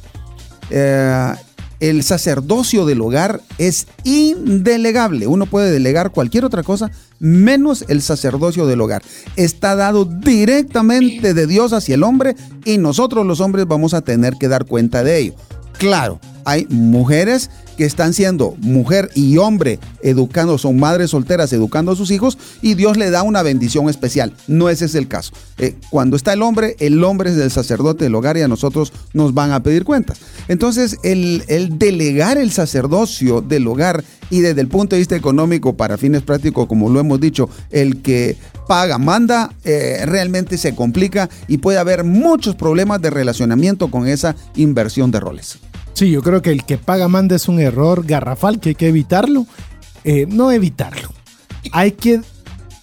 [0.69, 1.33] Eh,
[1.81, 5.25] el sacerdocio del hogar es indelegable.
[5.25, 9.01] Uno puede delegar cualquier otra cosa menos el sacerdocio del hogar.
[9.35, 14.35] Está dado directamente de Dios hacia el hombre y nosotros los hombres vamos a tener
[14.35, 15.33] que dar cuenta de ello.
[15.77, 21.95] Claro, hay mujeres que están siendo mujer y hombre educando, son madres solteras educando a
[21.95, 24.33] sus hijos y Dios le da una bendición especial.
[24.47, 25.33] No ese es el caso.
[25.57, 28.93] Eh, cuando está el hombre, el hombre es el sacerdote del hogar y a nosotros
[29.13, 30.19] nos van a pedir cuentas.
[30.47, 31.43] Entonces, el,
[31.77, 36.67] delegar el sacerdocio del hogar y desde el punto de vista económico, para fines prácticos,
[36.67, 38.37] como lo hemos dicho, el que
[38.67, 44.35] paga, manda, eh, realmente se complica y puede haber muchos problemas de relacionamiento con esa
[44.55, 45.59] inversión de roles.
[45.93, 48.87] Sí, yo creo que el que paga manda es un error garrafal que hay que
[48.87, 49.45] evitarlo.
[50.03, 51.09] Eh, no evitarlo.
[51.71, 52.21] Hay que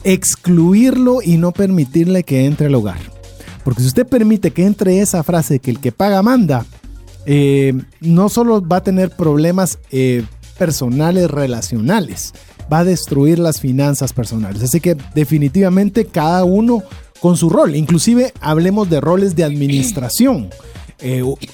[0.05, 3.01] excluirlo y no permitirle que entre al hogar.
[3.65, 6.65] Porque si usted permite que entre esa frase que el que paga manda,
[7.27, 10.25] eh, no solo va a tener problemas eh,
[10.59, 12.33] personales, relacionales,
[12.73, 14.63] va a destruir las finanzas personales.
[14.63, 16.83] Así que definitivamente cada uno
[17.21, 17.75] con su rol.
[17.75, 20.51] Inclusive hablemos de roles de administración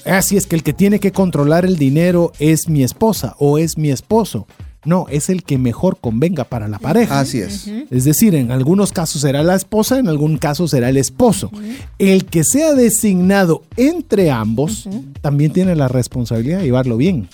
[0.05, 3.57] así eh, es que el que tiene que controlar el dinero es mi esposa o
[3.57, 4.47] es mi esposo.
[4.85, 7.19] No, es el que mejor convenga para la pareja.
[7.19, 7.67] Así es.
[7.89, 11.49] Es decir, en algunos casos será la esposa, en algún caso será el esposo.
[11.97, 14.87] El que sea designado entre ambos
[15.21, 17.27] también tiene la responsabilidad de llevarlo bien.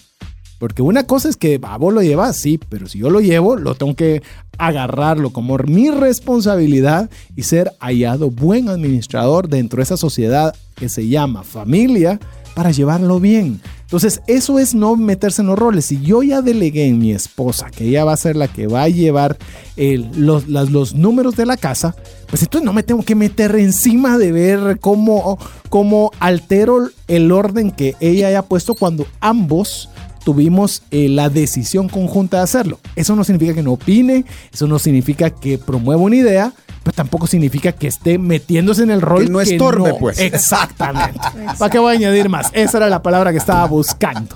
[0.62, 3.56] Porque una cosa es que a vos lo llevas, sí, pero si yo lo llevo,
[3.56, 4.22] lo tengo que
[4.60, 11.08] agarrarlo como mi responsabilidad y ser hallado buen administrador dentro de esa sociedad que se
[11.08, 12.20] llama familia
[12.54, 13.60] para llevarlo bien.
[13.82, 15.86] Entonces, eso es no meterse en los roles.
[15.86, 18.84] Si yo ya delegué en mi esposa, que ella va a ser la que va
[18.84, 19.40] a llevar
[19.76, 21.96] los, los, números de la casa,
[22.30, 25.40] pues entonces no me tengo que meter encima de ver cómo,
[25.70, 29.90] cómo altero el orden que ella haya puesto cuando ambos
[30.24, 32.80] tuvimos eh, la decisión conjunta de hacerlo.
[32.96, 36.54] Eso no significa que no opine, eso no significa que promueva una idea,
[36.84, 39.26] pero tampoco significa que esté metiéndose en el rol.
[39.26, 40.20] Que no estorbe, pues.
[40.20, 41.20] Exactamente.
[41.60, 42.50] ¿Para qué voy a añadir más?
[42.54, 44.36] Esa era la palabra que estaba buscando.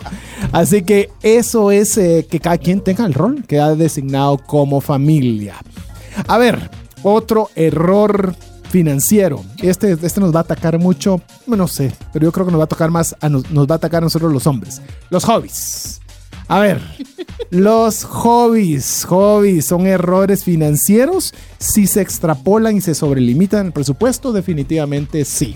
[0.52, 4.82] Así que eso es eh, que cada quien tenga el rol que ha designado como
[4.82, 5.56] familia.
[6.28, 6.70] A ver,
[7.04, 8.36] otro error
[8.76, 9.42] financiero.
[9.62, 12.66] Este, este nos va a atacar mucho, no sé, pero yo creo que nos va
[12.66, 14.82] a tocar más, nos, va a atacar a nosotros los hombres.
[15.10, 16.02] Los hobbies.
[16.50, 16.82] A ver,
[17.52, 21.34] los hobbies, hobbies, ¿son errores financieros?
[21.58, 25.56] Si se extrapolan y se sobrelimitan el presupuesto, definitivamente sí.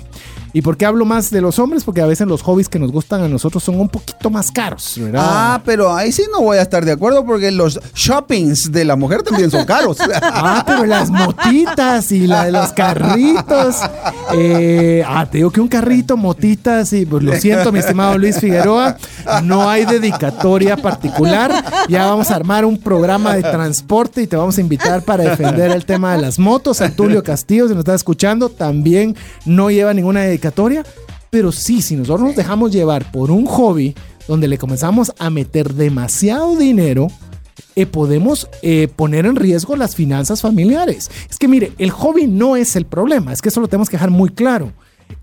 [0.52, 1.84] ¿Y por qué hablo más de los hombres?
[1.84, 4.96] Porque a veces los hobbies que nos gustan a nosotros son un poquito más caros,
[4.98, 5.22] ¿verdad?
[5.24, 8.96] Ah, pero ahí sí no voy a estar de acuerdo porque los shoppings de la
[8.96, 9.98] mujer también son caros.
[10.22, 13.76] ah, pero las motitas y la de los carritos.
[14.34, 18.40] Eh, ah, te digo que un carrito, motitas y pues lo siento, mi estimado Luis
[18.40, 18.98] Figueroa,
[19.44, 21.88] no hay dedicatoria particular.
[21.88, 25.72] Ya vamos a armar un programa de transporte y te vamos a invitar para defender
[25.72, 26.82] el tema de las motos.
[26.82, 30.84] Antulio Castillo, si nos está escuchando, también no lleva ninguna dedicatoria.
[31.30, 33.94] Pero sí, si nosotros nos dejamos llevar por un hobby
[34.28, 37.08] donde le comenzamos a meter demasiado dinero,
[37.76, 41.12] eh, podemos eh, poner en riesgo las finanzas familiares.
[41.30, 43.98] Es que mire, el hobby no es el problema, es que eso lo tenemos que
[43.98, 44.72] dejar muy claro.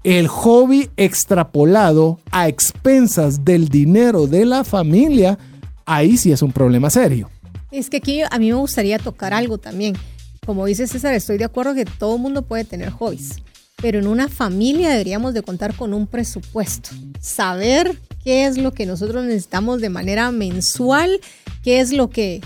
[0.05, 5.38] El hobby extrapolado a expensas del dinero de la familia,
[5.84, 7.30] ahí sí es un problema serio.
[7.70, 9.97] Es que aquí a mí me gustaría tocar algo también.
[10.44, 13.43] Como dice César, estoy de acuerdo que todo mundo puede tener hobbies,
[13.81, 16.90] pero en una familia deberíamos de contar con un presupuesto,
[17.20, 21.20] saber qué es lo que nosotros necesitamos de manera mensual,
[21.62, 22.40] qué es lo que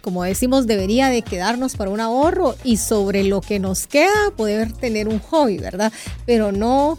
[0.00, 4.72] como decimos, debería de quedarnos para un ahorro y sobre lo que nos queda poder
[4.72, 5.92] tener un hobby, ¿verdad?
[6.24, 6.98] Pero no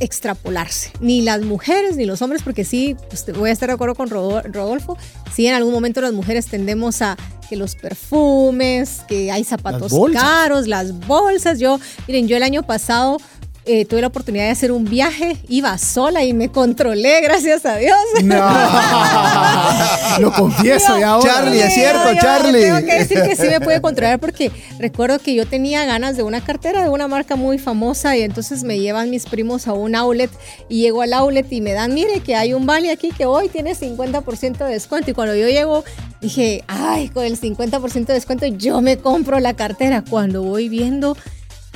[0.00, 3.94] extrapolarse, ni las mujeres ni los hombres, porque sí, pues, voy a estar de acuerdo
[3.94, 4.96] con Rodolfo,
[5.34, 7.16] sí en algún momento las mujeres tendemos a
[7.48, 13.18] que los perfumes, que hay zapatos caros, las bolsas, yo, miren, yo el año pasado
[13.66, 17.76] eh, tuve la oportunidad de hacer un viaje, iba sola y me controlé, gracias a
[17.76, 17.98] Dios.
[18.22, 18.36] No,
[20.20, 21.32] lo confieso ya ahora.
[21.34, 22.62] Charlie, es cierto, Charlie.
[22.62, 26.22] Tengo que decir que sí me pude controlar porque recuerdo que yo tenía ganas de
[26.22, 29.94] una cartera de una marca muy famosa y entonces me llevan mis primos a un
[29.94, 30.30] outlet
[30.68, 33.48] y llego al outlet y me dan, mire que hay un vale aquí que hoy
[33.48, 35.84] tiene 50% de descuento y cuando yo llego
[36.20, 40.04] dije, ay, con el 50% de descuento yo me compro la cartera.
[40.08, 41.16] Cuando voy viendo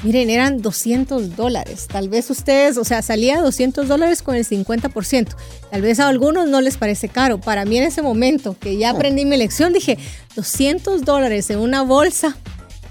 [0.02, 1.86] Miren, eran 200 dólares.
[1.86, 5.36] Tal vez ustedes, o sea, salía 200 dólares con el 50%.
[5.70, 7.38] Tal vez a algunos no les parece caro.
[7.38, 9.98] Para mí en ese momento que ya aprendí mi lección, dije,
[10.36, 12.36] 200 dólares en una bolsa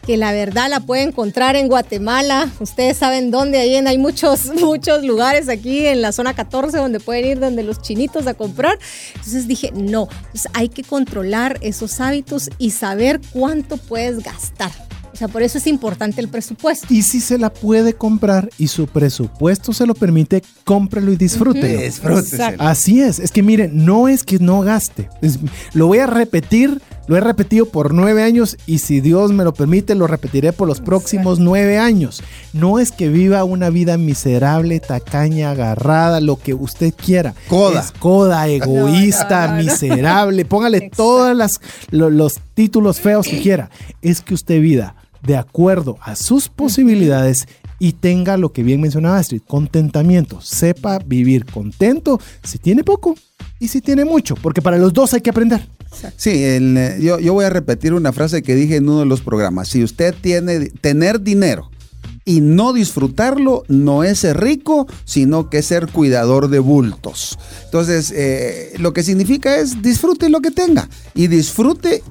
[0.06, 2.50] que la verdad la puede encontrar en Guatemala.
[2.60, 7.26] Ustedes saben dónde, ahí hay muchos, muchos lugares aquí en la zona 14 donde pueden
[7.26, 8.78] ir donde los chinitos a comprar.
[9.16, 10.10] Entonces dije, no,
[10.54, 14.72] hay que controlar esos hábitos y saber cuánto puedes gastar.
[15.20, 16.88] O sea, por eso es importante el presupuesto.
[16.90, 21.78] Y si se la puede comprar y su presupuesto se lo permite, cómprelo y disfrútelo.
[22.58, 23.20] Así es.
[23.20, 25.10] Es que miren, no es que no gaste.
[25.74, 26.82] lo voy a repetir.
[27.08, 30.68] Lo he repetido por nueve años y si Dios me lo permite, lo repetiré por
[30.68, 32.22] los próximos nueve años.
[32.54, 37.34] No es que viva una vida miserable, tacaña, agarrada, lo que usted quiera.
[37.48, 37.80] Coda.
[37.80, 40.46] Es coda, egoísta, miserable.
[40.46, 41.36] Póngale todos
[41.90, 43.72] los títulos feos que quiera.
[44.04, 47.48] Es que usted vida de acuerdo a sus posibilidades
[47.80, 50.42] y tenga lo que bien mencionaba Astrid, contentamiento.
[50.42, 53.16] Sepa vivir contento si tiene poco
[53.60, 55.68] y si tiene mucho, porque para los dos hay que aprender.
[56.18, 59.22] Sí, eh, yo, yo, voy a repetir una frase que dije en uno de los
[59.22, 59.70] programas.
[59.70, 61.72] Si usted tiene tener dinero
[62.26, 67.40] y no disfrutarlo, no es ser rico, sino que ser cuidador de bultos.
[67.66, 72.04] Entonces, eh, lo que significa es disfrute lo que tenga y disfrute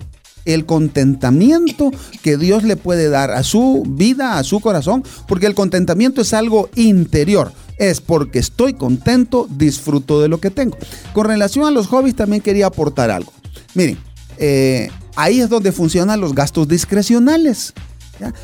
[0.48, 1.90] el contentamiento
[2.22, 6.32] que Dios le puede dar a su vida, a su corazón, porque el contentamiento es
[6.32, 7.52] algo interior.
[7.78, 10.76] Es porque estoy contento, disfruto de lo que tengo.
[11.12, 13.32] Con relación a los hobbies también quería aportar algo.
[13.74, 13.98] Miren,
[14.38, 17.74] eh, ahí es donde funcionan los gastos discrecionales.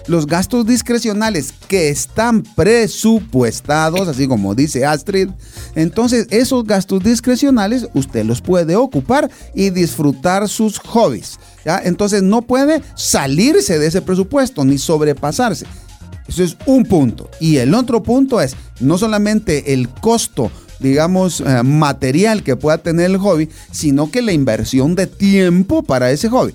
[0.07, 5.31] Los gastos discrecionales que están presupuestados, así como dice Astrid,
[5.75, 11.39] entonces esos gastos discrecionales usted los puede ocupar y disfrutar sus hobbies.
[11.85, 15.67] Entonces no puede salirse de ese presupuesto ni sobrepasarse.
[16.29, 17.31] Eso es un punto.
[17.41, 20.51] Y el otro punto es no solamente el costo
[20.81, 26.11] digamos, eh, material que pueda tener el hobby, sino que la inversión de tiempo para
[26.11, 26.53] ese hobby.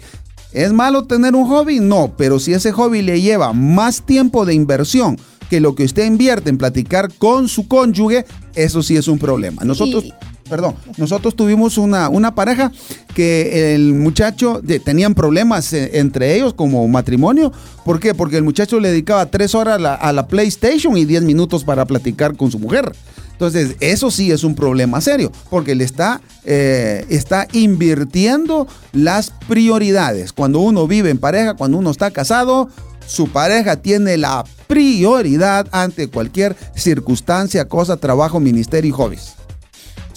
[0.51, 1.79] ¿Es malo tener un hobby?
[1.79, 5.17] No, pero si ese hobby le lleva más tiempo de inversión
[5.49, 8.25] que lo que usted invierte en platicar con su cónyuge,
[8.55, 9.63] eso sí es un problema.
[9.63, 10.05] Nosotros...
[10.49, 12.71] Perdón, nosotros tuvimos una, una pareja
[13.13, 17.51] que el muchacho tenían problemas eh, entre ellos como matrimonio.
[17.85, 18.13] ¿Por qué?
[18.13, 21.63] Porque el muchacho le dedicaba tres horas a la, a la PlayStation y diez minutos
[21.63, 22.91] para platicar con su mujer.
[23.39, 30.33] Entonces, eso sí es un problema serio, porque le está, eh, está invirtiendo las prioridades.
[30.33, 32.67] Cuando uno vive en pareja, cuando uno está casado,
[33.07, 39.38] su pareja tiene la prioridad ante cualquier circunstancia, cosa, trabajo, ministerio y hobbies.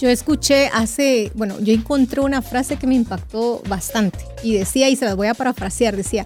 [0.03, 4.97] Yo escuché hace, bueno, yo encontré una frase que me impactó bastante y decía, y
[4.97, 6.25] se las voy a parafrasear, decía,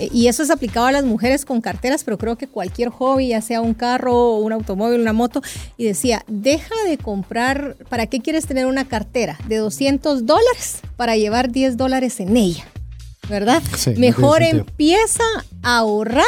[0.00, 3.28] eh, y eso es aplicado a las mujeres con carteras, pero creo que cualquier hobby,
[3.28, 5.40] ya sea un carro, un automóvil, una moto,
[5.76, 11.16] y decía, deja de comprar, ¿para qué quieres tener una cartera de 200 dólares para
[11.16, 12.64] llevar 10 dólares en ella?
[13.28, 13.62] ¿Verdad?
[13.98, 15.22] Mejor empieza
[15.62, 16.26] a ahorrar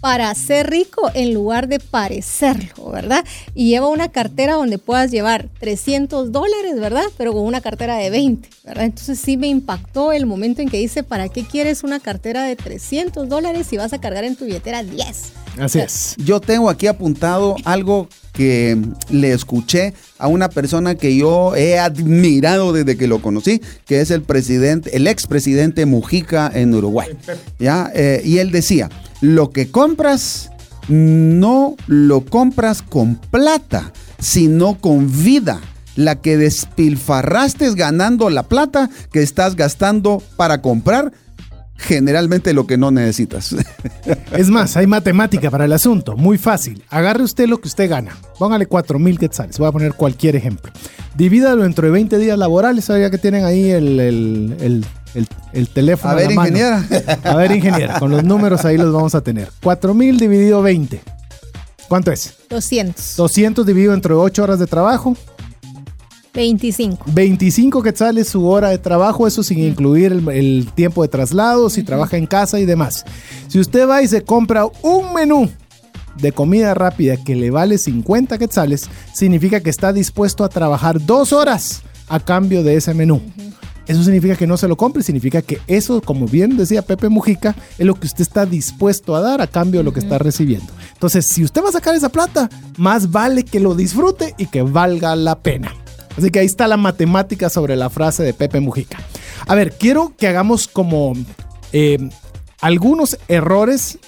[0.00, 3.24] para ser rico en lugar de parecerlo, ¿verdad?
[3.54, 7.04] Y lleva una cartera donde puedas llevar 300 dólares, ¿verdad?
[7.16, 8.84] Pero con una cartera de 20, ¿verdad?
[8.84, 12.56] Entonces sí me impactó el momento en que dice, ¿para qué quieres una cartera de
[12.56, 15.32] 300 dólares si vas a cargar en tu billetera 10?
[15.58, 16.14] Así es.
[16.18, 18.76] Yo tengo aquí apuntado algo que
[19.10, 24.10] le escuché a una persona que yo he admirado desde que lo conocí, que es
[24.10, 27.08] el presidente, el expresidente Mujica en Uruguay.
[27.58, 27.90] ¿ya?
[27.94, 28.90] Eh, y él decía,
[29.20, 30.50] lo que compras
[30.88, 35.60] no lo compras con plata, sino con vida.
[35.96, 41.10] La que despilfarraste ganando la plata que estás gastando para comprar
[41.76, 43.54] generalmente lo que no necesitas.
[44.32, 46.82] Es más, hay matemática para el asunto, muy fácil.
[46.90, 50.72] Agarre usted lo que usted gana, póngale 4 mil quetzales, voy a poner cualquier ejemplo.
[51.16, 55.68] Divídalo dentro de 20 días laborales, sabía que tienen ahí el, el, el, el, el
[55.68, 56.12] teléfono.
[56.12, 56.48] A ver, la mano.
[56.48, 56.84] ingeniera.
[57.24, 59.48] A ver, ingeniera, con los números ahí los vamos a tener.
[59.62, 61.00] 4 mil dividido 20.
[61.88, 62.34] ¿Cuánto es?
[62.50, 63.16] 200.
[63.16, 65.16] 200 dividido entre 8 horas de trabajo.
[66.36, 67.06] 25.
[67.08, 71.82] 25 quetzales su hora de trabajo, eso sin incluir el, el tiempo de traslado, si
[71.82, 73.04] trabaja en casa y demás.
[73.48, 75.50] Si usted va y se compra un menú
[76.20, 81.32] de comida rápida que le vale 50 quetzales, significa que está dispuesto a trabajar dos
[81.32, 83.22] horas a cambio de ese menú.
[83.86, 87.54] Eso significa que no se lo compre, significa que eso, como bien decía Pepe Mujica,
[87.78, 90.72] es lo que usted está dispuesto a dar a cambio de lo que está recibiendo.
[90.92, 94.62] Entonces, si usted va a sacar esa plata, más vale que lo disfrute y que
[94.62, 95.72] valga la pena.
[96.16, 98.98] Así que ahí está la matemática sobre la frase de Pepe Mujica.
[99.46, 101.12] A ver, quiero que hagamos como
[101.72, 101.98] eh,
[102.60, 103.98] algunos errores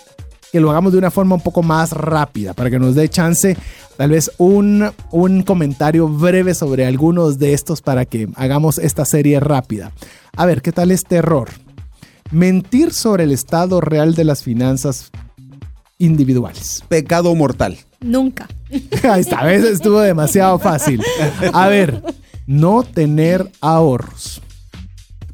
[0.50, 3.56] que lo hagamos de una forma un poco más rápida para que nos dé chance
[3.98, 9.40] tal vez un, un comentario breve sobre algunos de estos para que hagamos esta serie
[9.40, 9.92] rápida.
[10.36, 11.50] A ver, ¿qué tal este error?
[12.30, 15.10] Mentir sobre el estado real de las finanzas
[15.98, 16.84] individuales.
[16.88, 17.78] Pecado mortal.
[18.00, 18.48] Nunca.
[19.02, 21.02] Ahí está, a veces estuvo demasiado fácil.
[21.52, 22.02] A ver,
[22.46, 24.40] no tener ahorros.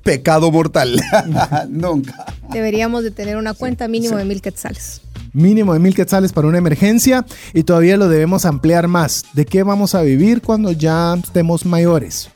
[0.03, 1.01] Pecado mortal.
[1.69, 2.27] Nunca.
[2.53, 5.01] Deberíamos de tener una cuenta mínimo de mil quetzales.
[5.33, 9.25] Mínimo de mil quetzales para una emergencia y todavía lo debemos ampliar más.
[9.33, 12.31] ¿De qué vamos a vivir cuando ya estemos mayores?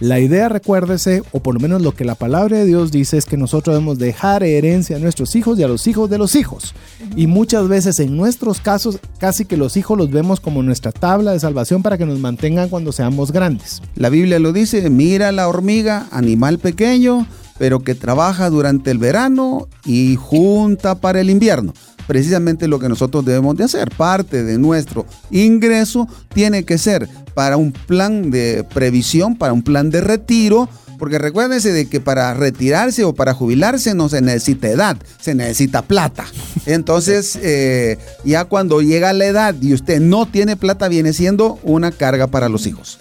[0.00, 3.24] La idea, recuérdese, o por lo menos lo que la palabra de Dios dice, es
[3.24, 6.74] que nosotros debemos dejar herencia a nuestros hijos y a los hijos de los hijos.
[7.16, 11.32] Y muchas veces en nuestros casos, casi que los hijos los vemos como nuestra tabla
[11.32, 13.82] de salvación para que nos mantengan cuando seamos grandes.
[13.94, 17.26] La Biblia lo dice, mira la hormiga, animal pequeño,
[17.58, 21.74] pero que trabaja durante el verano y junta para el invierno.
[22.06, 23.90] Precisamente lo que nosotros debemos de hacer.
[23.90, 29.90] Parte de nuestro ingreso tiene que ser para un plan de previsión, para un plan
[29.90, 30.68] de retiro,
[31.02, 35.82] porque recuérdense de que para retirarse o para jubilarse no se necesita edad, se necesita
[35.82, 36.24] plata.
[36.64, 41.90] Entonces, eh, ya cuando llega la edad y usted no tiene plata, viene siendo una
[41.90, 43.00] carga para los hijos.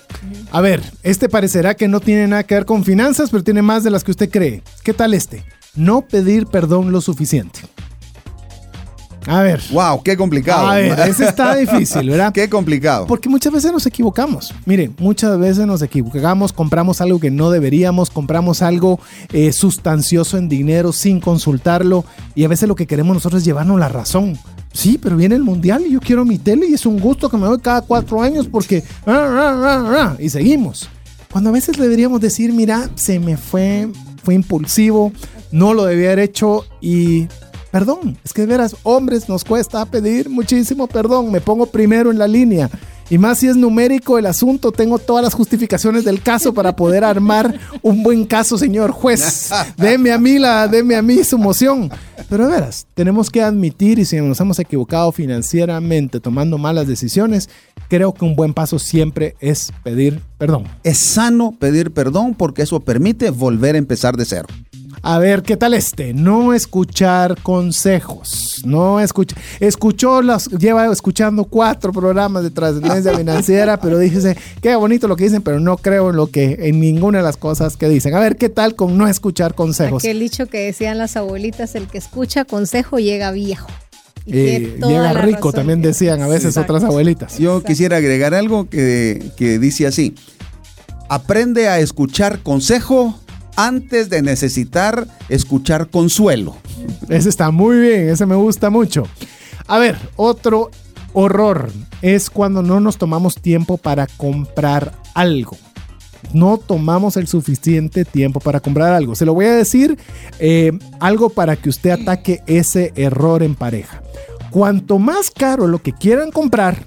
[0.52, 3.84] A ver, este parecerá que no tiene nada que ver con finanzas, pero tiene más
[3.84, 4.64] de las que usted cree.
[4.84, 5.44] ¿Qué tal este?
[5.76, 7.60] No pedir perdón lo suficiente.
[9.27, 9.61] A ver.
[9.72, 10.68] Wow, qué complicado.
[10.68, 12.34] A ver, ese está difícil, ¿verdad?
[12.34, 13.06] Qué complicado.
[13.07, 14.53] Porque muchas veces nos equivocamos.
[14.65, 18.99] Mire, muchas veces nos equivocamos, compramos algo que no deberíamos, compramos algo
[19.31, 23.80] eh, sustancioso en dinero sin consultarlo y a veces lo que queremos nosotros es llevarnos
[23.80, 24.38] la razón.
[24.73, 27.38] Sí, pero viene el mundial y yo quiero mi tele y es un gusto que
[27.38, 28.84] me doy cada cuatro años porque...
[30.18, 30.89] Y seguimos.
[31.31, 33.89] Cuando a veces le deberíamos decir, mira, se me fue,
[34.23, 35.11] fue impulsivo,
[35.52, 37.27] no lo debía haber hecho y
[37.72, 38.18] perdón.
[38.23, 41.31] Es que de veras, hombres, nos cuesta pedir muchísimo perdón.
[41.31, 42.69] Me pongo primero en la línea.
[43.11, 47.03] Y más si es numérico el asunto, tengo todas las justificaciones del caso para poder
[47.03, 49.49] armar un buen caso, señor juez.
[49.76, 51.91] Deme a mí la, deme a mí su moción.
[52.30, 57.49] Pero de veras, tenemos que admitir y si nos hemos equivocado financieramente tomando malas decisiones,
[57.89, 60.64] creo que un buen paso siempre es pedir perdón.
[60.85, 64.48] Es sano pedir perdón porque eso permite volver a empezar de cero.
[65.03, 66.14] A ver, ¿qué tal este?
[66.14, 68.61] No escuchar consejos.
[68.65, 69.36] No escucha.
[69.60, 70.48] Escuchó las.
[70.49, 75.60] Lleva escuchando cuatro programas de trascendencia financiera, pero díjese, qué bonito lo que dicen, pero
[75.60, 78.14] no creo en lo que, en ninguna de las cosas que dicen.
[78.14, 80.03] A ver, ¿qué tal con no escuchar consejos?
[80.03, 83.69] Aquel dicho que decían las abuelitas, el que escucha consejo llega viejo.
[84.28, 85.53] Y Eh, llega rico, razón.
[85.53, 86.73] también decían a veces Exacto.
[86.76, 87.40] otras abuelitas.
[87.40, 90.14] Yo quisiera agregar algo que, que dice así.
[91.10, 93.19] Aprende a escuchar consejo
[93.68, 96.56] antes de necesitar escuchar consuelo.
[97.10, 99.04] Ese está muy bien, ese me gusta mucho.
[99.68, 100.72] A ver, otro
[101.14, 101.72] horror
[102.02, 105.58] es cuando no nos tomamos tiempo para comprar algo.
[106.34, 109.16] No tomamos el suficiente tiempo para comprar algo.
[109.16, 109.98] Se lo voy a decir
[110.40, 114.02] eh, algo para que usted ataque ese error en pareja.
[114.50, 116.86] cuanto más caro lo que quieran comprar,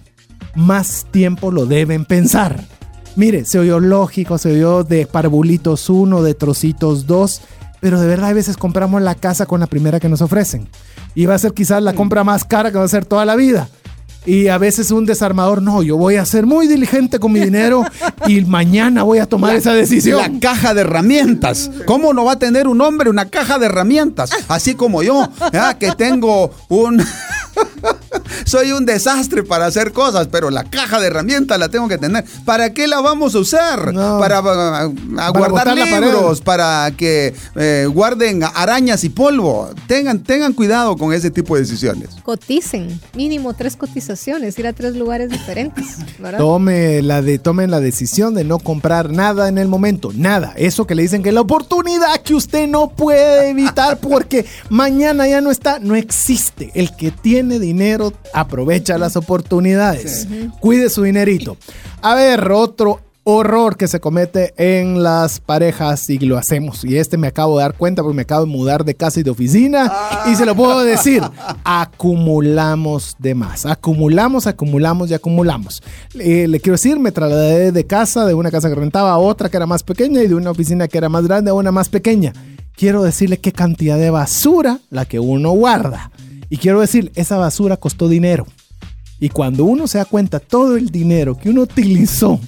[0.55, 2.65] más tiempo lo deben pensar.
[3.17, 7.41] Mire, se oyó lógico, se oyó de parvulitos 1, de trocitos 2,
[7.81, 10.69] pero de verdad a veces compramos la casa con la primera que nos ofrecen.
[11.15, 13.37] Y va a ser quizás la compra más cara que va a ser toda la
[13.37, 13.69] vida.
[14.27, 17.85] Y a veces un desarmador, no, yo voy a ser muy diligente con mi dinero
[18.27, 20.19] y mañana voy a tomar esa decisión.
[20.19, 21.71] La caja de herramientas.
[21.87, 24.31] ¿Cómo no va a tener un hombre una caja de herramientas?
[24.49, 25.29] Así como yo,
[25.79, 27.05] que tengo un...
[28.45, 32.25] Soy un desastre para hacer cosas, pero la caja de herramientas la tengo que tener.
[32.45, 33.93] ¿Para qué la vamos a usar?
[33.95, 34.41] Para,
[35.31, 39.71] guardar libros, para que eh, guarden arañas y polvo.
[39.87, 42.11] Tengan, tengan cuidado con ese tipo de decisiones.
[42.23, 45.97] Coticen, mínimo tres cotizaciones, ir a tres lugares diferentes.
[46.39, 50.53] Tome la de, tomen la decisión de no comprar nada en el momento, nada.
[50.57, 55.41] Eso que le dicen que la oportunidad que usted no puede evitar porque mañana ya
[55.41, 56.71] no está, no existe.
[56.75, 60.29] El que tiene dinero aprovecha las oportunidades.
[60.61, 61.57] Cuide su dinerito.
[62.03, 66.85] A ver, otro horror que se comete en las parejas y lo hacemos.
[66.85, 69.23] Y este me acabo de dar cuenta porque me acabo de mudar de casa y
[69.23, 69.91] de oficina.
[70.31, 71.23] Y se lo puedo decir,
[71.65, 73.65] acumulamos de más.
[73.67, 75.83] Acumulamos, acumulamos y acumulamos.
[76.13, 79.57] le quiero decir, me trasladé de casa, de una casa que rentaba a otra que
[79.57, 82.33] era más pequeña y de una oficina que era más grande a una más pequeña.
[82.77, 86.11] Quiero decirle qué cantidad de basura la que uno guarda.
[86.55, 88.47] Y quiero decir, esa basura costó dinero.
[89.19, 92.39] Y cuando uno se da cuenta todo el dinero que uno utilizó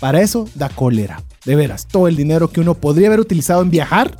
[0.00, 1.22] para eso, da cólera.
[1.44, 4.18] De veras, todo el dinero que uno podría haber utilizado en viajar.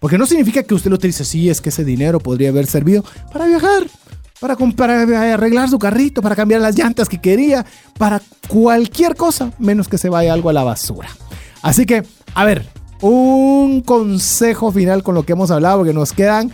[0.00, 3.04] Porque no significa que usted lo utilice, sí, es que ese dinero podría haber servido
[3.30, 3.84] para viajar,
[4.40, 7.66] para, para arreglar su carrito, para cambiar las llantas que quería,
[7.98, 11.10] para cualquier cosa, menos que se vaya algo a la basura.
[11.60, 12.64] Así que, a ver,
[13.02, 16.52] un consejo final con lo que hemos hablado, porque nos quedan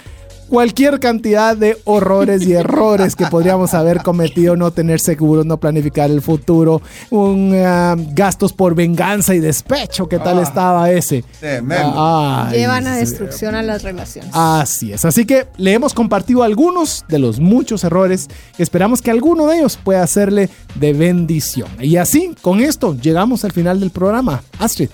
[0.49, 6.11] cualquier cantidad de horrores y errores que podríamos haber cometido, no tener seguros, no planificar
[6.11, 11.25] el futuro, un, ah, gastos por venganza y despecho, ¿qué tal ah, estaba ese?
[11.41, 14.31] Llevan a destrucción a las relaciones.
[14.35, 19.47] Así es, así que le hemos compartido algunos de los muchos errores, esperamos que alguno
[19.47, 21.69] de ellos pueda hacerle de bendición.
[21.81, 24.43] Y así, con esto, llegamos al final del programa.
[24.59, 24.91] Astrid.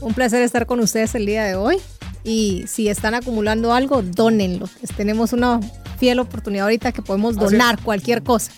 [0.00, 1.78] Un placer estar con ustedes el día de hoy
[2.24, 4.68] y si están acumulando algo, dónenlo.
[4.96, 5.60] Tenemos una
[5.98, 8.50] fiel oportunidad ahorita que podemos donar cualquier cosa.